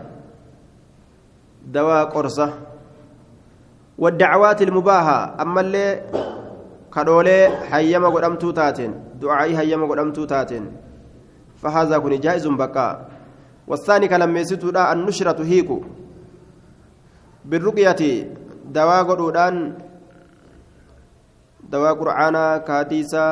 [1.67, 2.54] دواء قرصة
[3.98, 6.02] والدعوات المباحة أما اللي
[6.94, 7.40] كدولي
[7.74, 10.66] هيما قدمتو تاتين دعائي هيما قدمتو تاتين
[11.62, 12.88] فهذا كن جائز بقى
[13.68, 15.78] والثاني كلام يسيتو النشرة هيكو
[17.46, 18.02] بالرقية
[18.66, 19.56] دواء قدودان
[21.70, 23.26] دواء قرآنا كهديسة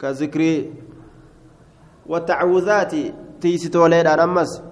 [0.00, 0.72] كذكري
[2.06, 2.92] والتعوذات
[3.40, 4.62] تيستولي دان أمس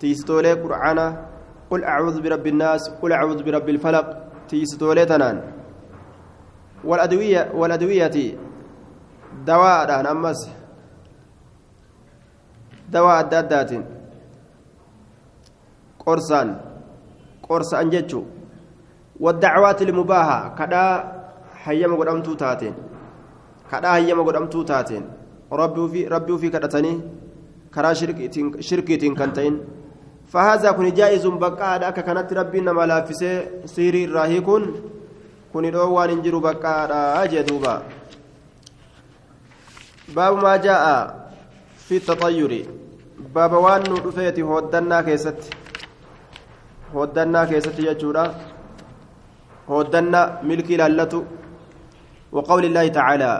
[0.00, 1.06] تيستولي قرآنا
[1.70, 4.06] قل أعوذ برب الناس قل أعوذ برب الفلق
[4.48, 5.61] تيستولي تنان
[6.84, 8.36] والأدوية والأدوية
[9.46, 10.40] دواء أمس.
[12.90, 13.70] دواء أدادات
[15.98, 16.48] قرصان.
[17.48, 18.22] قرصان جتشو
[19.20, 20.54] والدعوات المباحة.
[20.58, 20.82] كدا
[21.54, 22.74] حيما قدامتو تاتين
[23.72, 25.04] كدا حيما قدامتو تاتين
[25.52, 27.00] ربي في ربي في كدتني.
[27.74, 29.54] كرا شركتين شركتين كنتين
[30.26, 31.78] فهذا كن جائز بقى.
[31.78, 34.91] داك كانت ربي نما لافسه سيري راهي كن.
[35.52, 37.82] كن دو وان انجرو بقى دا اجدوبا
[40.16, 40.84] باب ما جاء
[41.88, 42.52] في التطير
[43.34, 45.40] باب وان دفيتي هودنا كيست
[46.94, 48.24] هودنا كيست يجورا
[49.70, 51.22] هودنا ملكي لالتو
[52.32, 53.32] وقول الله تعالى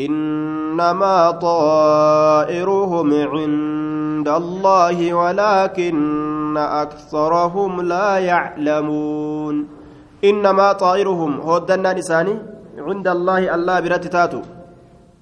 [0.00, 9.81] إنما طائرهم عند الله ولكن أكثرهم لا يعلمون
[10.24, 12.34] إنما طائرهم هودنا نساني
[12.78, 14.42] عند الله الله برتتاتو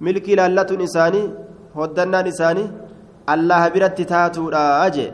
[0.05, 1.23] ملكي لالة نساني
[1.77, 2.65] هودنا نساني
[3.33, 5.09] الله برتتاتو لا أجي.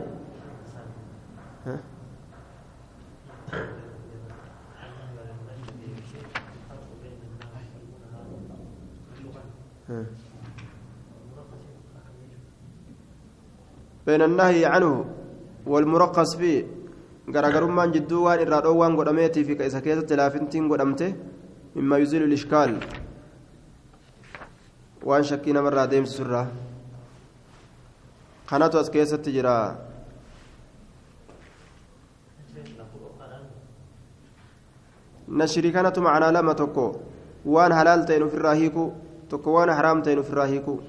[14.06, 15.04] بين النهي عنه
[15.66, 16.77] والمرقص فيه.
[17.34, 21.08] Garaagarummaan jidduu waan irraa dhoowwaan godhameetii fi isa keessatti laafintiin godhamte
[21.74, 22.72] mimma yuzilu lishkaal
[25.10, 26.46] waan shakkii namarraa deemsisurraa
[28.50, 29.54] kanatu as keessatti jira
[35.28, 36.86] nashrii kanatu macnaa lama tokko
[37.54, 38.84] waan halaal ta'een ofirraa hiiku
[39.28, 40.80] tokko waan haraam ta'een ofirraa hiiku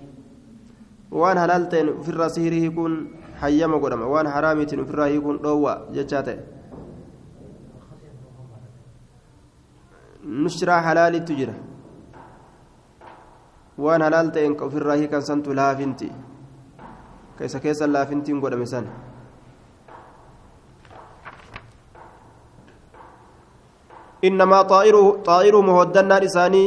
[1.21, 2.95] waan halaal ta'een ofirraa sihirii hiikuun
[3.41, 6.37] hayyama godhama waan haraamiitiin ofirraa hiikuun dhoowwa jechaa ta'e
[10.45, 11.53] nushraa halaalittu jira
[13.85, 16.09] waan halaal ta'een ka ofirraa hiikan santu laafinti
[17.37, 18.89] ka isa keessan laafintiin godhame san
[24.27, 26.65] إنما طائره طائره مهدنا لساني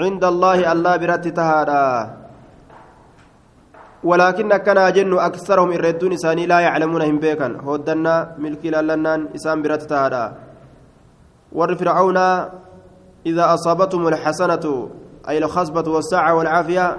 [0.00, 1.84] عند الله الله برات تهادا
[4.04, 9.82] ولكن كنا جن أكثرهم الردون إساني لا يعلمون هم بيكا هدنا ملكي لالنان إسان برات
[11.80, 12.16] فرعون
[13.26, 14.88] إذا أصابتهم الحسنة
[15.28, 16.96] أي الخصبة والساعة والعافية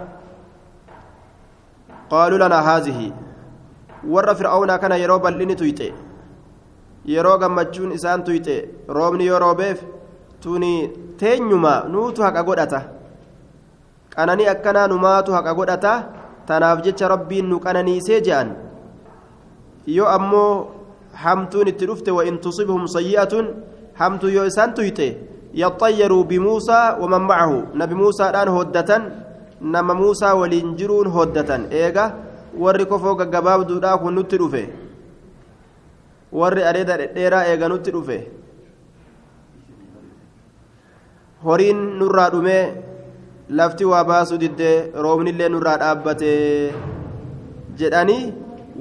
[2.09, 3.11] قالوا لنا هذه.
[4.09, 5.93] ور فرعون كان يروب اللي تويته
[7.05, 8.55] yeroo gammachuun isaan tuyxe
[8.89, 9.81] roobni yoo roobeef
[10.41, 10.89] tuni
[11.21, 12.79] teenyuma nuutu haqa godhata
[14.15, 15.93] qananii akkanaa numaatu haqa godhata
[16.47, 18.55] tanaaf jecha rabbiin nu qananiisee je'an
[19.97, 20.51] yoo ammoo
[21.23, 23.33] hamtuun itti dhufte وإن تصبهم سيئة
[23.95, 25.07] hamtu yoo isaan tuyxe
[25.55, 29.03] yaxayyaruu bimuusaa waman macahu nabi muusaadhaan hoddatan
[29.61, 32.05] nama muusaa waliin jiruun hoddatan eega
[32.63, 34.63] warri kofoo gaggabaabduudhaa kun nutti dhufe
[36.39, 38.17] warri areeda dhedheeraa eeganutti dhufe
[41.45, 42.63] horiin nurraa dhumee
[43.49, 46.29] lafti waa baasuu diddee roobnillee nurraa dhaabbate
[47.79, 48.33] jedhanii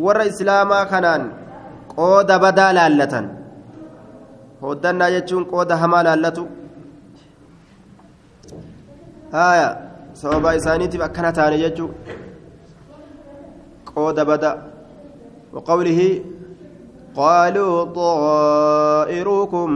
[0.04, 1.24] warra islaamaa kanaan
[1.94, 3.26] qooda badaa laallatan
[4.62, 6.44] hoddannaa jechuun qooda hamaa laallatu
[9.32, 9.68] haya
[10.22, 11.90] sababa isaaniitiif akkana taane jechuu
[13.94, 14.50] qooda bada
[15.54, 16.00] وقوله
[17.16, 19.68] قالوا طائركم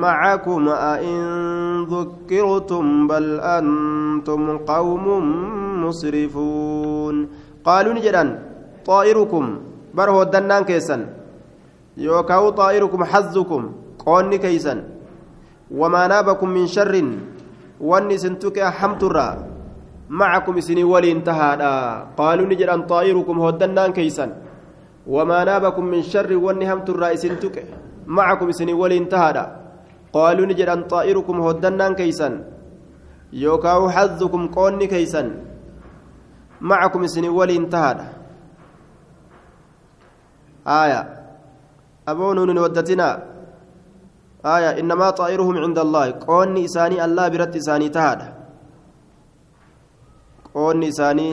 [0.00, 1.20] معكم أئن
[1.84, 5.04] ذكرتم بل أنتم قوم
[5.84, 7.16] مسرفون.
[7.64, 8.24] قالوا نجدا
[8.86, 9.44] طائركم
[9.94, 10.96] بره الدنان كيسا
[11.96, 13.62] يوكاو طائركم حظكم
[14.06, 14.74] قوني كيسا
[15.70, 16.94] وما نابكم من شر
[17.80, 19.02] واني سنتك حمت
[20.08, 21.50] معكم سني ولي انتهى
[22.18, 24.26] قالوا نجدا طائركم هدنان كيسا
[25.06, 27.56] وما نابكم من شر ونهم الرئيس تك
[28.06, 29.46] معكم سني ولي انتهى
[30.12, 32.28] قالوا نجد أن طائركم هدنان كيسا
[33.32, 35.22] يوكاو حظكم قوني كيسا
[36.60, 38.20] معكم سني ولي انتهى
[40.66, 41.00] آية.
[42.08, 43.08] أبون ودتنا
[44.44, 44.70] آية.
[44.80, 46.10] إنما طائرهم عند الله.
[46.10, 48.28] قوني إساني الله برت إساني تهادا.
[50.54, 51.28] قوني إساني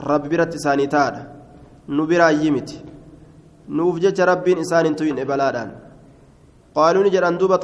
[0.00, 1.22] رب برت إساني تهادا.
[1.88, 2.70] نبرا يمت
[3.68, 5.70] نوف جج ربين إسان توين إبلادان
[6.74, 7.54] قالوا نجر أن دوب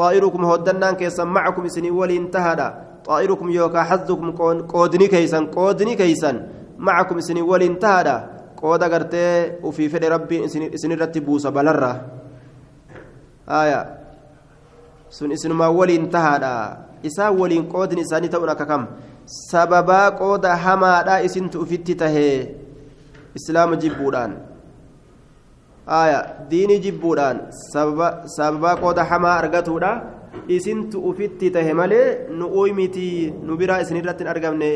[0.00, 2.68] طائركم هودنان كيسا معكم إسني ولي انتهدا
[3.04, 4.30] طائركم يوكا حظكم
[4.74, 6.30] قودني كيسا قودني كيسا
[6.78, 8.16] معكم إسني ولي انتهدا
[8.56, 9.26] قود أغرتي
[9.62, 11.92] وفي فد ربي إسني رتبوس بلرة
[13.48, 14.02] آية
[15.12, 16.76] sun isinumaa waliin tahaadha.
[17.02, 18.86] Isaa waliin qoodni isaanii ta'uun akka kam?
[19.26, 22.56] Sababaa qooda hamaadha isintu ufitti tahee
[23.36, 24.32] islaama jibbuudhaan.
[25.86, 27.40] Aya diinii jibbuudhaan
[28.36, 29.92] sababaa qooda hamaa argatuudha
[30.48, 34.70] isintu ufitti tahe malee nu uymiti nu biraa isin irratti hin argamne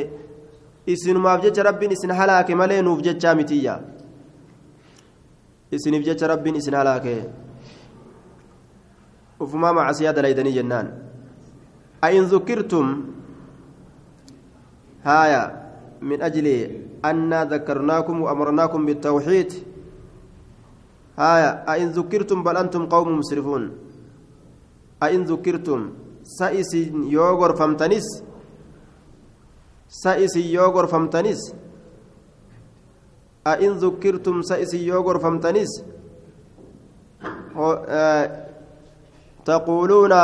[0.86, 3.80] isinumaaf jecha rabbiin isin halaake malee nuuf jechaa mitiyya
[5.78, 7.16] isiniif jecha rabbiin isin halaake
[9.40, 10.88] ufumaa macasiyaa dalaydanii jennaan
[12.04, 12.86] أئن ذكرتم
[15.04, 15.42] هايا
[16.02, 16.46] من أجل
[17.04, 19.52] أنا ذكرناكم وأمرناكم بالتوحيد
[21.18, 23.62] هايا أئن ذكرتم بل أنتم قوم مسرفون.
[25.02, 25.80] أئن ذكرتم
[26.38, 26.72] سائس
[27.16, 28.08] يوغر فمتنس
[29.88, 31.40] سائس يوغر فمتنس
[33.46, 35.72] أئن ذكرتم سائس يوغر فمتنس
[37.56, 38.24] آه
[39.44, 40.14] تقولون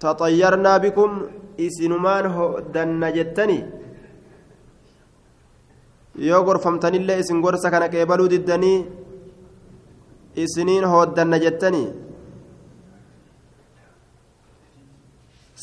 [0.00, 1.10] تطيرنا بكم
[1.58, 3.64] isinumaan hoddanna jettani
[6.28, 8.86] yoo gorfamtanillee isin gorsa kana qeebaluu diddanii
[10.36, 11.88] isiniin hoddanna jettanii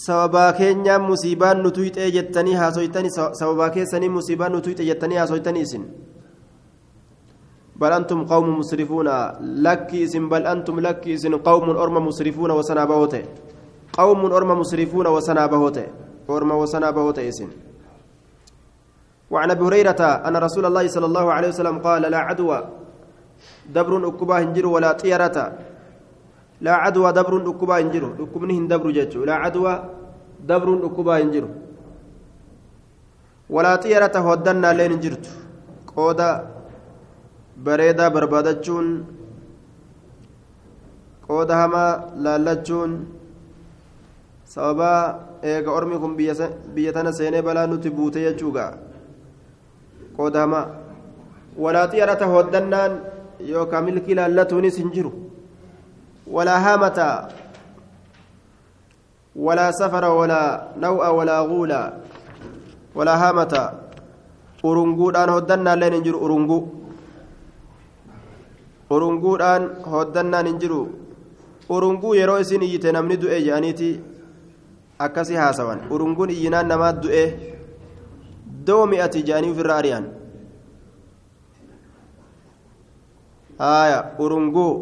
[0.05, 5.85] sababaa keenyaan musiibaan nu tuyxee jettanii haasoytanii sababaa keessanii musiibaan nu tuyxe jettanii haasoytanii isin?
[7.81, 9.07] بل أنتم قوم مسرفون
[9.65, 13.23] لك اسم بل أنتم لك اسم قوم أرم مسرفون وسنا بوته
[13.99, 15.85] قوم أرم مسرفون وسنا بهوته
[16.29, 17.49] أرم وسنا بهوته اسم
[19.31, 22.59] وعن أبي هريرة أن رسول الله صلى الله عليه وسلم قال لا عدوى
[23.73, 25.45] dabruun dhukkubaa hin jiru walaa xiyarata.
[26.61, 28.09] Laa cadwa dabruun dhukkubaa hin jiru.
[28.17, 29.25] Dhukkubni hin dabru jechuudha.
[29.33, 29.73] Laa cadwa
[30.47, 31.49] dabruun dhukkubaa hin jiru.
[33.49, 35.29] Walaa xiyarata hoddannaallee hin jirtu.
[35.95, 36.27] Qooda
[37.63, 38.87] bareedaa barbaadachuun
[41.27, 41.89] qooda hamaa
[42.25, 42.93] laallachuun
[44.53, 45.19] sababaa
[45.51, 48.71] eega ormi kun biyya tana seenee balaa nuti buute jechuugaa.
[50.17, 50.65] Qooda hamaa.
[51.57, 52.91] Walaa xiyarata hoddannaan
[53.49, 55.11] yookaan milkii laallatuunis hin jiru
[56.37, 57.07] walaa haamata
[59.35, 60.49] walaa safara walaa
[60.85, 61.79] naw'a walaa guula
[62.95, 63.63] walaa haamata
[64.63, 66.61] urunguudhaan hoddannaalleen hin jiru urunguu
[68.89, 70.79] urunguudhaan hoddannaan hin jiru
[71.69, 73.89] urunguu yeroo isin iyyite namni du'e jedhaniiti
[75.05, 77.23] akkasii haasawan urunguun iyyinaan namaa du'e
[78.67, 80.05] doomi'ati jedhanii ofirra ari'an
[83.61, 84.73] haaya urunguu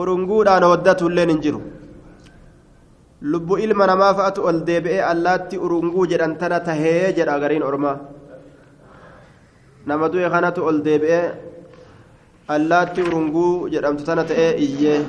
[0.00, 1.60] urunguudhaan hoddatulleen hin jiru.
[3.32, 7.96] Lubbu ilma namaa fa'atu ol deebi'ee allaatti urunguu jedhan tana tahee jedha gariin ormaa.
[9.86, 11.24] Nama du'e kanatu ol deebi'ee
[12.56, 15.00] allaatti urunguu jedhamtu tana ta'ee iyyee.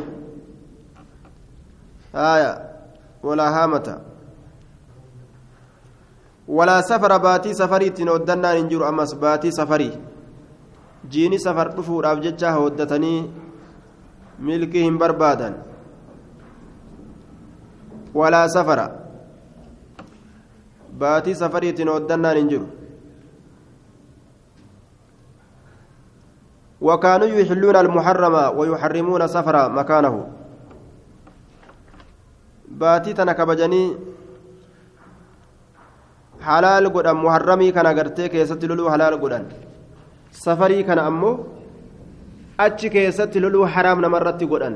[2.14, 2.52] Haaya
[3.24, 3.96] walaa haamata
[8.10, 9.94] hoddannaan hin jiru ammas baatii safarii
[11.10, 13.20] jiini safar dhufuudhaaf jecha hoddatanii
[14.40, 15.56] milkii hin barbaadan
[18.14, 18.88] walaa safara
[21.04, 22.68] baatii safarii ittiin hoddannaan hin jiru
[26.84, 30.16] وكانوا يحلون المحرم ويحرمون سفر مكانه
[32.68, 33.84] باتي تنكبجني
[36.48, 39.46] halaal godhan muharramii kana gartee keessatti loluu halaal godhan.
[40.44, 41.36] Safarii kana ammoo
[42.66, 44.76] achi keessatti loluu haraam namarratti godhan.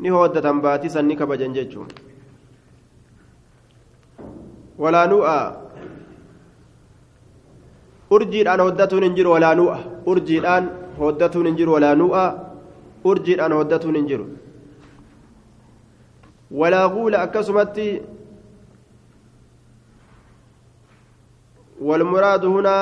[0.00, 1.88] Ni hooddatan baatii san ni kabajan jechuun.
[4.78, 5.36] Walaanu'a
[8.16, 9.78] urjiidhaan hooddatuun hin jiru walaanu'a
[10.12, 10.64] urjiidhaan
[10.98, 12.24] hooddatuun hin jiru walaanu'a
[13.04, 14.26] urjiidhaan hooddatuun hin jiru.
[16.60, 17.86] Walaa guula akkasumatti.
[21.80, 22.76] والمراد هنا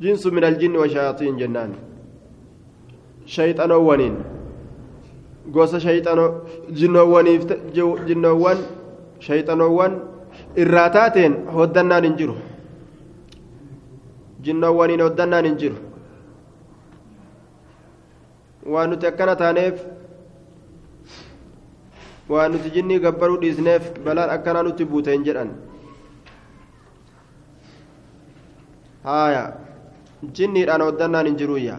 [0.00, 1.72] جنس من الجن والشياطين جنان
[10.94, 12.34] taateen hoddannaan hin jiru
[14.44, 15.76] jinnoowwaniin oddannaan hin jiru
[18.74, 19.76] waan nuti akkana taaneef
[22.34, 25.50] waan nuti jinnii gabbaruu dhiisneef balaan akkanaa nutti buute hin jedhan
[29.06, 29.44] haaya.
[30.36, 31.76] Jinniidhaan hoddannaan hin jiruuyya.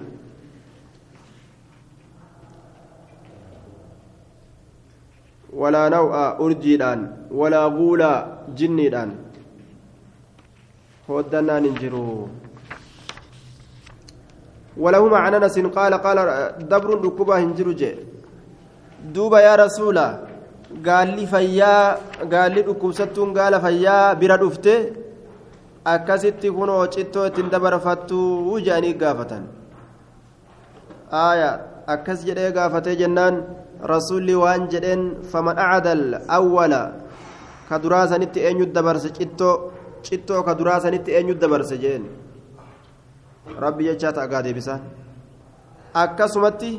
[5.62, 7.02] Walaa naw'a urjiidhaan
[7.40, 8.18] walaa guulaa
[8.60, 9.16] jinniidhaan
[11.08, 12.04] hoddannaan hin jiru.
[14.78, 16.18] ولهما عن انس قال قال
[16.70, 17.92] دبر ركبا هنجرجه
[19.14, 19.98] دوبا يا رسول
[20.86, 21.76] قال لي فيا
[22.34, 24.78] قال لي ركوبستون قال فيا بردفته
[25.94, 29.44] akkasitti kunoo cittoo ittiin dabarfattuu jedhanii gaafatan.
[31.12, 31.50] Aya
[31.94, 33.36] akkas jedhee gaafatee jennaan
[33.94, 36.04] rasuulli waan jedheen faman acdal
[36.38, 36.82] awwala?
[37.70, 39.56] Ka duraa sanitti eenyu dabarse cittoo
[40.04, 42.04] cittoo ka duraa sanitti eenyu dabarse jeen.
[43.64, 44.82] Rabbi jechaa ta'a gaa deebisaan
[46.04, 46.72] akkasumatti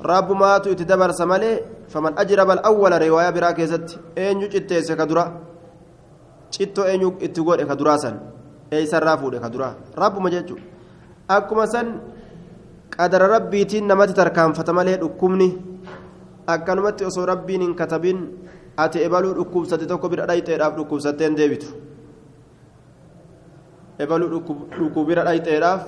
[0.00, 1.62] rabbumaatu itti dabarsa malee
[1.92, 5.24] faman ajraba alawwala riwaayaa biraa keessatti eenyu citteesse ka dura
[6.54, 8.16] cittoo eenyu itti godhe ka duraa san?
[8.70, 9.74] Eeysarraa fuudhe ka duraa.
[10.02, 10.56] Rabbuma jechu
[11.28, 11.88] akkuma san
[12.96, 15.48] qadara rabbiitiin namatti tarkaanfata malee dhukkubni
[16.46, 18.18] akkanumatti osoo rabbiin hin katabin
[18.76, 21.66] ati ebaluu dhukkubsate tokko bira dhayxeedhaaf dhukkubsattee hin deebitu.
[23.98, 24.28] Ebaluu
[24.78, 25.82] dhukkubira dhayxeedhaaf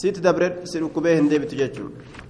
[0.00, 2.23] sitti dabre si dhukkubee hin deebitu jechuudha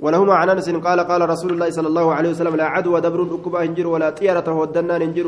[0.00, 3.64] ولهما عن أنس قال قال رسول الله صلى الله عليه وسلم لا عدوى دبر ركبا
[3.64, 5.26] هنجر ولا طيرة ودنا هنجر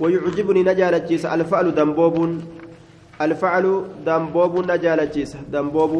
[0.00, 2.16] ويعجبني نجالتشيس الفعل دنبوب
[3.24, 3.64] الفعل
[4.06, 5.92] دنبوب نجالتشيس دنبوب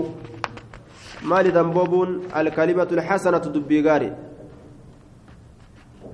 [1.31, 1.93] مال دنبوب
[2.37, 4.13] الكلمة الحسنة دبيغاري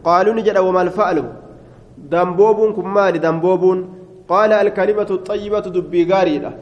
[0.04, 1.18] قالوا نجد وما الفعل؟
[1.98, 3.14] دنبوب كم مال
[4.28, 6.52] قال الكلمة الطيبة دبيغاري له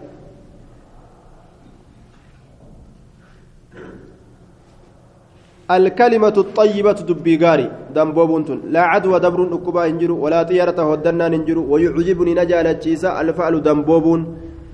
[5.77, 7.67] الكلمة الطيبة دبي غاري.
[7.95, 14.21] دمبوبونتون لا عدوى دبر أكبا هنجرو ولا طيرة هدنا هنجرو ويعجبني نجال تشيسا الفعل دمبوبون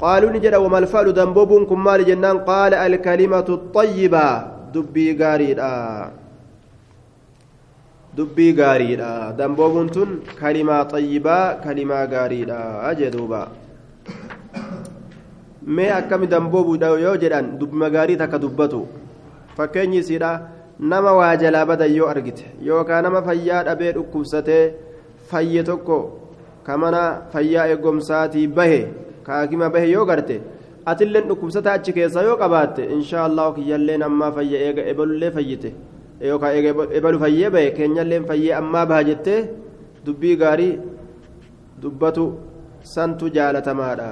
[0.01, 2.37] قالوا نجد وما الفعل دمبوبون كمال جنان.
[2.51, 4.27] قال الكلمة الطيبة
[4.75, 5.51] دبي غاري
[8.17, 8.91] دبي غاري
[9.39, 10.09] دمبوبونتون
[10.41, 12.41] كلمة طيبة كلمة غاري
[12.91, 13.43] أجدوبا
[15.67, 18.81] mee akkami damboobuudha yoo jedhan dubbima gaarii takka dubbatu
[19.57, 20.31] fakkeenyi isiidha
[20.79, 24.65] nama waa jalaa badan yoo argite yookaan nama fayyaa dhabee dhukkubsatee
[25.31, 25.99] fayye tokko
[26.67, 27.03] ka mana
[27.33, 28.81] fayyaa eegumsaatii bahe
[29.29, 30.37] kaakima bahe yoo garte
[30.93, 35.75] atilleen dhukkubsataa achi keessaa yoo qabaatte inshaa allahu kiyyalleen ammaa fayya eega ebalullee fayyite
[36.31, 39.35] yookaan eega fayyee bahe keenyalleen fayyee ammaa baha jette
[40.07, 40.73] dubbii gaarii
[41.83, 42.33] dubbatu
[42.95, 44.11] santu jaalatamaadha.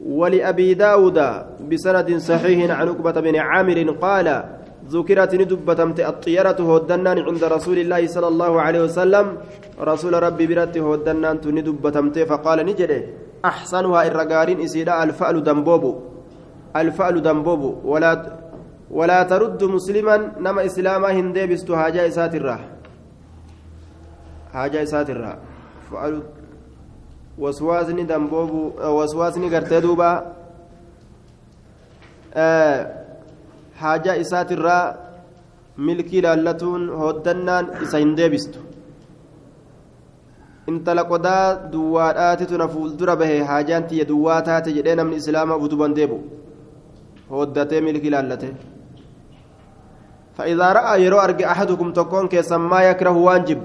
[0.00, 1.18] ولأبي داود
[1.70, 4.44] بسند صحيح عن عقبة بن عامر قال
[4.94, 9.26] ذكرت ندبتمت الطيرة هودنان عند رسول الله صلى الله عليه وسلم.
[9.90, 13.00] رسول ربي برت هودنان ندبتمت فقال نجري
[13.50, 15.84] أحسنها الرقارين إسيدا الفأل دنبوب
[16.76, 18.12] الفأل دنبوب ولا
[18.98, 22.62] ولا ترد مسلما نما إسلاما هندي بست حاجة الراه
[24.52, 25.38] حاجة الراه
[25.90, 26.14] فأل
[27.40, 30.24] waswaasni damboobu waswaasni gartee duuba
[33.80, 34.84] haajaa isaatirraa
[35.88, 38.58] milkii laallatuun hoddannaan isa hin deebistu
[40.72, 46.18] intala qodaa duwwaadhaatitu na fuuldura bahe haajaan tiyya duwwaa taate jedhee namni islaamaa utuban deebu
[47.30, 48.50] hoddatee milkii laallate
[50.40, 53.60] فإذا رأى يرو أرجع أحدكم تكون كيسا ما يكره واجب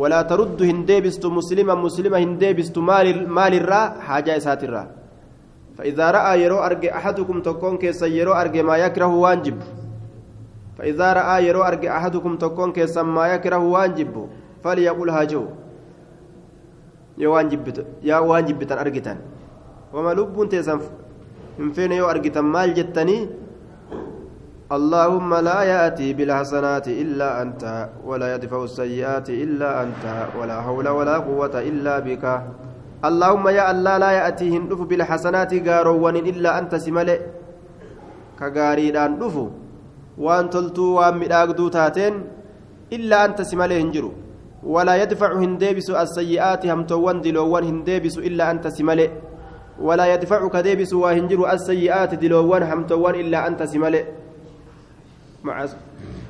[0.00, 4.84] ولا ترد هنديبست مسلما مسلما هنديبست مال مال الرا حاجة إسات الرا
[5.78, 9.58] فإذا رأى يرو أرجع أحدكم تكون كيسا يرو أرجع ما يكره واجب.
[10.78, 14.28] فإذا رأى يرو أرجع أحدكم تكون كيسا ما يكره واجب
[14.64, 15.44] فليقول هاجو.
[17.18, 17.64] يا واجب
[18.02, 19.18] يا واجب أرجتان
[19.92, 20.80] وما لب تيسن
[21.58, 23.28] من فين يو أرجتان مال جتني؟
[24.66, 30.04] اللهم لا يأتي بالحسنات إلا أنت ولا يدفع السيئات إلا أنت
[30.38, 32.24] ولا حول ولا قوة إلا بك.
[33.04, 37.20] اللهم يا الله لا يأتي هندف بالحسنات قارون إلا أنت سملئ
[38.40, 39.46] كقاريدان دفو
[40.24, 42.14] وأن تلتو وأن مداقدو تاتين
[42.96, 44.12] إلا أنت سملئ هنجرو
[44.64, 49.10] ولا يدفع هنديبس السيئات همتوان دلوان هنديبس إلا أنت سملئ
[49.86, 54.04] ولا يدفع كديبس وهنجرو السيئات دلوان همتوان إلا أنت سملئ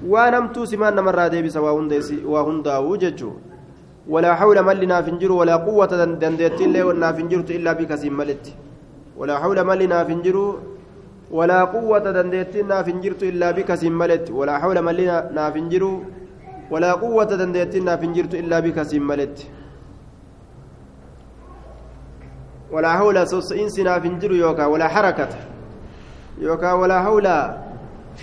[0.05, 3.55] hamtuu simaan namarraa deebisa waa hundaa'uu jechuun
[4.09, 5.92] ولا حول من لنا فنجر ولا قوة
[6.22, 8.44] دندت الله ونا فنجرت إلا بك سملت
[9.18, 10.36] ولا حول من لنا فنجر
[11.30, 15.82] ولا قوة دندتنا فنجرت إلا بك سملت ولا حول من لنا فنجر
[16.72, 19.36] ولا قوة دندتنا فنجرت إلا بك سملت
[22.74, 23.16] ولا حول
[23.62, 25.28] إنسنا فنجر يوكا ولا حركة.
[26.46, 27.26] يوكا ولا حول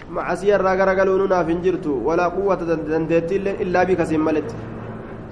[0.09, 2.55] معصية راغرغلوننا فنجرت ولا قوة
[2.91, 4.49] دندتي إلا بك سملت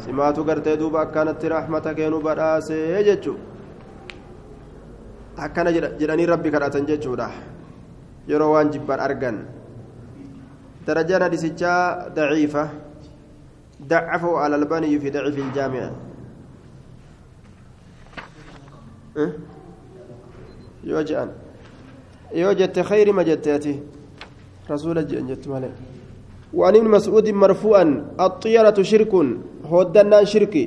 [0.05, 3.33] simaatu gartee duuba akkanatti rahmata keenu badhaasee jechu
[5.37, 7.31] akkana jedhanii rabbi kadhatan jechuudha
[8.27, 9.37] yeroo waan jibban argan
[10.87, 12.69] درجان حديثا ضعيفة
[13.87, 15.91] ضعفه على البني في ضعف الجامع
[19.17, 19.31] أه؟
[20.83, 21.29] يوجأن
[22.33, 23.79] يوجد خير ما جتاتي
[24.71, 25.71] رسول جت مالك
[26.53, 27.85] وعن ابن مسعود مرفوعا
[28.19, 29.13] الطيرة شرك
[29.71, 30.65] هودنان شركي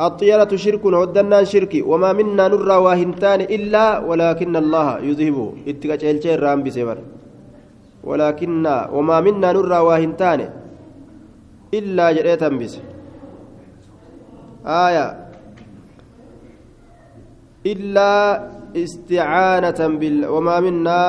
[0.00, 6.98] الطيرة شرك هودنان شركي وما منا نرى واهنتان إلا ولكن الله يذهبه اتقاج رام بسبر
[8.04, 10.40] ولكن وما منا نرى واهنتان
[11.74, 12.78] إلا جريتا بس.
[14.66, 15.06] آية.
[17.66, 18.12] إلا
[18.76, 21.02] استعانة بال وما منا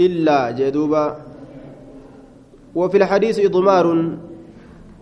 [0.00, 1.27] إلا جدوبا
[2.78, 3.86] وفي الحديث إضمار.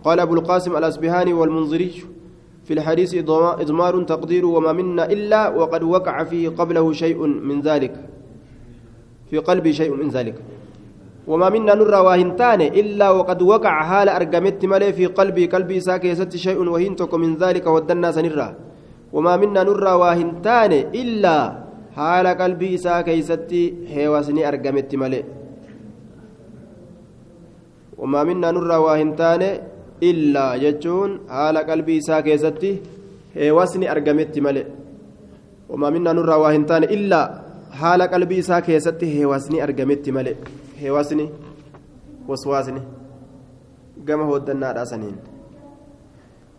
[0.05, 1.91] قال أبو القاسم الأسبهاني والمنذري
[2.65, 3.11] في الحديث
[3.63, 7.19] إضمار تقدير وما منا إلا وقد وقع فيه قبله شيء
[7.49, 7.93] من ذلك.
[9.29, 10.37] في قلبي شيء من ذلك.
[11.27, 16.35] وما منا نرى واهنتان إلا وقد وقع حال أرقمت ملي في قلبي قلبي ساكي ست
[16.35, 18.49] شيء وهنتك من ذلك ودنا سنرى.
[19.13, 21.37] وما منا نرى واهنتان إلا
[21.95, 23.51] حال قلبي ساكي ست
[23.91, 25.21] هيواسني أرقمت ملي.
[27.97, 29.43] وما منا نرى واهنتان
[30.01, 32.69] illaa jechuun haala qalbii isaa keessatti
[33.35, 34.65] heewasni argametti malee
[35.69, 37.25] wamaa minnaa nurraa waa hin taane illaa
[37.79, 40.35] haala qalbii isaa keessatti heewasni argametti malee
[40.81, 41.25] heewasni
[42.27, 42.81] waswaasni
[44.05, 45.17] gama hooddannaadhaa saniin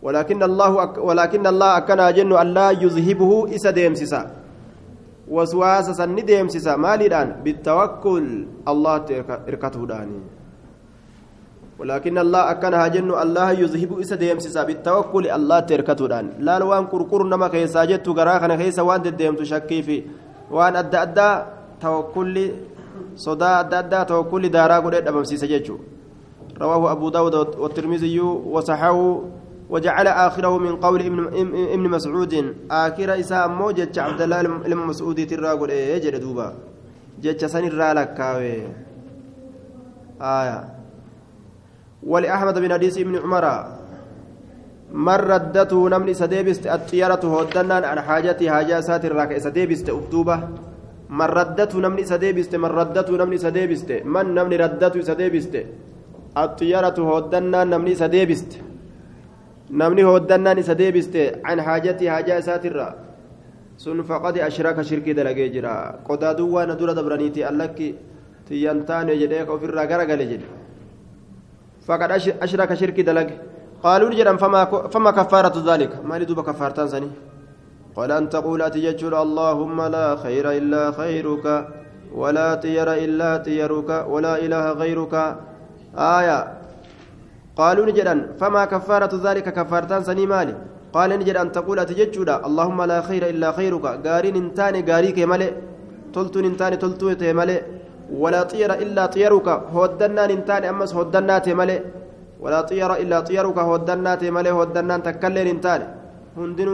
[0.03, 4.21] ولكن الله أك ولكن الله أكنا جن الله يذهبه إسا ديمسسا
[5.27, 7.11] وسواس سن ديمسسا مالي
[7.45, 8.27] بالتوكل
[8.71, 8.95] الله
[9.51, 10.38] إركته داني
[11.79, 16.43] ولكن الله أكنها جن الله يذهب إسا ديمسسا بالتوكل الله تركتودان.
[16.43, 20.03] لا لوان كركر نما كيسا جتو غراخنا كيسا وان ديمتو شكي في.
[20.51, 21.31] وان أدى أدى
[21.81, 22.37] توكل
[23.17, 25.77] صدا أدى أدى توكل دارا قد أبمسيسا جتو.
[26.61, 29.23] رواه أبو داود والترمذي وصححه
[29.71, 31.19] وجعل آخره من قول ابن
[31.75, 32.55] ابن مسعود.
[32.71, 36.55] آخر إساء موجة عبد الله بن مسعود ترى قل إيه جد دوبا.
[37.23, 38.21] جتش سن الرالك
[40.21, 40.78] آية.
[42.03, 43.45] ولأحمد بن حديث ابن عمر
[44.93, 50.37] من ردته نمني سديبست الطيارة هودنان عن حاجتي حاجة ساتر راك سديبست أكتوبة.
[51.11, 53.91] من ردته نمني سديبست من ردته نمني سديبست.
[54.05, 55.55] من نمني ردته سديبست؟
[56.37, 58.51] الطيارة هودنان نمني سديبست.
[59.71, 61.17] نمني هودنان سديبست.
[61.45, 62.77] عن حاجتي حاجة ساتر
[63.79, 67.95] sun faqad ashraka shirkii dalagee jira qodaaduu waan dura dabraniiti allakki
[68.49, 70.58] tiyyantaane jedhee ofirraa garagale jedhe
[71.89, 72.11] فقد
[72.45, 73.29] أشرك شرك دلق.
[73.83, 77.11] قالوا نجرا فما فما كفارة ذلك؟ ما لدوب كفارتان سني.
[77.97, 81.47] قال أن تقول أتججل اللهم لا خير إلا خيرك
[82.15, 85.15] ولا طير إلا طيرك ولا إله غيرك.
[85.97, 86.39] آية.
[87.57, 90.55] قالوا نجرا فما كفارة ذلك؟ كفارتان سني مالي.
[90.93, 93.85] قال نجد أن تقول أتججل اللهم لا خير إلا خيرك.
[94.07, 95.51] قارين انتاني قاريك ملئ
[96.15, 97.61] تلتون انتاني تلتوت ملئ
[98.13, 101.81] ولا طير إلا طيرك هودنان انتان أمس هودنات ملئ
[102.41, 105.81] ولا طير إلا طيرك هودنات ملئ هودنان تكلل انتان
[106.37, 106.69] هندن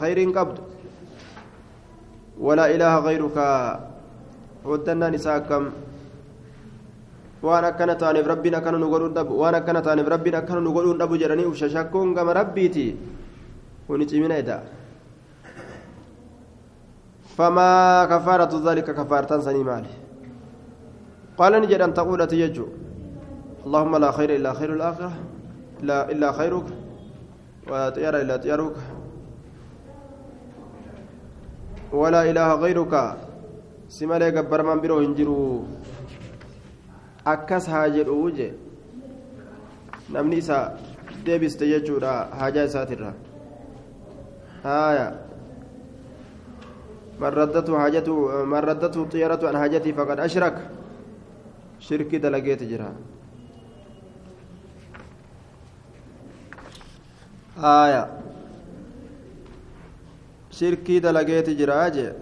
[0.00, 0.56] خير قبض
[2.46, 3.36] ولا إله غيرك
[5.26, 5.64] ساكم
[7.42, 10.98] waan akkana taaneef rabbiin akkana nu godhuun dhabu waan akkana taaneef rabbiin akkana nu godhuun
[10.98, 12.98] dhabu jedhanii ushashakkuun gama rabbiiti
[13.86, 14.62] kuni cimina eda
[17.38, 20.07] famaa kafaaratu dhalika kafaartan sanii maali
[21.38, 22.66] قال نجد أن تقول تيجو
[23.66, 25.12] اللهم لا خير إلا خير الآخرة.
[25.82, 26.66] لا إلا خيرك.
[27.70, 28.76] ولا طير إلا طيرك.
[31.92, 32.94] ولا إله غيرك.
[33.88, 35.64] سمالي قبر من برو هنجرو.
[37.26, 38.52] أكس هاجر وجه
[40.10, 40.78] نمني إسا
[42.66, 43.12] ساترة
[44.64, 45.08] آية
[47.20, 50.77] من ردته حاجته من ردته طيرته عن حاجتي فقد أشرك.
[51.80, 52.90] Shirki dalageeti jira
[57.58, 58.08] آية.
[60.50, 62.14] شركي دلقيت جراجة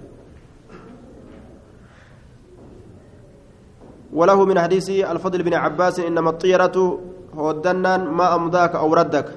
[4.13, 7.01] وله من حديث الفضل بن عباس إنما الطيرة
[7.35, 9.29] هودنان ما أمضاك أو ردك.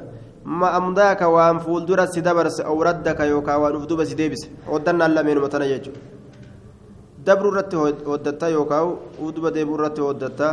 [0.45, 5.37] ما أمضاك وأن فولدرة سدبرس أو ردك يوكا وأن أفدوب سديبس هودنان لمن
[7.19, 8.79] متنيجو دبر رت هودتا يوكا
[9.19, 10.49] ودوب ديبر رت هودتا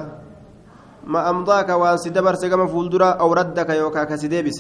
[1.07, 4.59] ما أمضاك وأن سدبرس كما فولدرة أو ردك يوكا كسديبس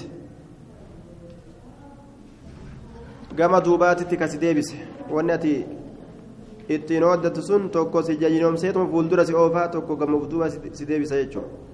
[3.36, 4.76] gama duubaatitti kasi deebise
[5.10, 5.66] wanni ati
[6.68, 11.66] ittiin ooddattu sun tokko si jajinoomseetuma fuuldura si oofaa tokko gama duuba si deebisa jechuudha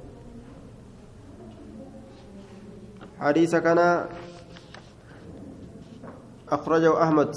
[3.22, 3.78] حديث كان
[6.50, 7.36] أخرجه أحمد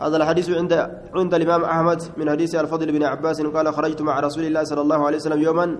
[0.00, 0.72] هذا الحديث عند
[1.14, 5.06] عند الإمام أحمد من حديث الفضل بن عباس قال خرجت مع رسول الله صلى الله
[5.06, 5.76] عليه وسلم يوما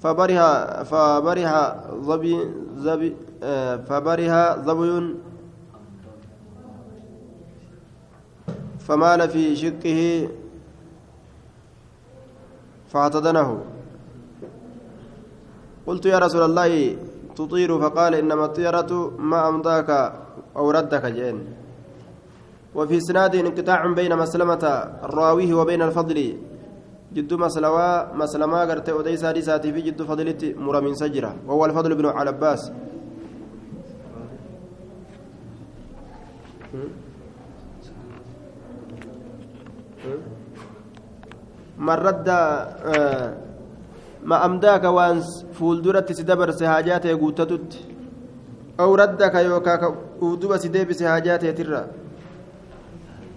[0.00, 2.34] فبرها فبرها ظبي
[2.76, 3.16] ظبي
[3.88, 5.14] فبرها ظبي
[8.78, 10.28] فمال في شقه
[12.88, 13.48] فاعتدنه.
[15.86, 16.96] قلت يا رسول الله
[17.36, 20.12] تطير؟ فقال إنما الطيرة ما أمضاك
[20.56, 21.65] أو ردك جين
[22.76, 24.64] وفي سناد انقطاع بين مسلمة
[25.06, 26.18] الراويه وبين الفضل
[27.14, 32.62] جد مسلوا مسلما قرت أديس حديثاتي في جد فضلت مرمين سجرة وهو الفضل بن عباس.
[41.78, 42.28] من رد
[44.24, 45.20] ما أمداك وأن
[45.56, 47.70] فولدرت سدبر سهاجاته قوتتت
[48.80, 49.82] أو ردك يوكاك
[50.20, 51.50] ودوب سديب سهاجاته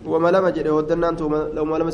[0.06, 1.16] وما لما جري ودنان
[1.56, 1.92] لو ما لما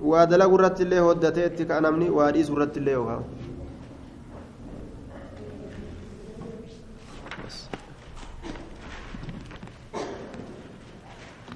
[0.00, 3.24] waa dalagu irratti illee hoddateetti ka namni waa dhiisu irratti illee yookaan